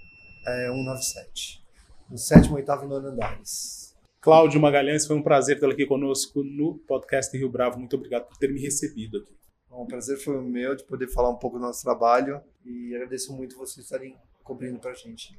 é, 0.47 0.69
197, 0.69 1.63
no 2.11 2.19
sétimo, 2.19 2.57
oitavo 2.57 2.85
e 2.85 2.89
nono 2.89 3.09
andares. 3.09 3.97
Cláudio 4.21 4.61
Magalhães, 4.61 5.07
foi 5.07 5.17
um 5.17 5.23
prazer 5.23 5.59
tê-lo 5.59 5.73
aqui 5.73 5.87
conosco 5.87 6.43
no 6.45 6.79
podcast 6.87 7.37
Rio 7.37 7.49
Bravo. 7.49 7.79
Muito 7.79 7.97
obrigado 7.97 8.27
por 8.27 8.37
ter 8.37 8.53
me 8.53 8.61
recebido 8.61 9.19
aqui. 9.19 9.35
Bom, 9.69 9.85
o 9.85 9.87
prazer 9.87 10.19
foi 10.19 10.37
o 10.37 10.43
meu 10.43 10.75
de 10.75 10.85
poder 10.85 11.09
falar 11.09 11.31
um 11.31 11.37
pouco 11.37 11.59
do 11.59 11.63
nosso 11.63 11.83
trabalho 11.83 12.41
e 12.65 12.95
agradeço 12.95 13.35
muito 13.35 13.57
vocês 13.57 13.85
estarem 13.85 14.17
cobrindo 14.43 14.79
para 14.79 14.91
a 14.91 14.95
gente. 14.95 15.39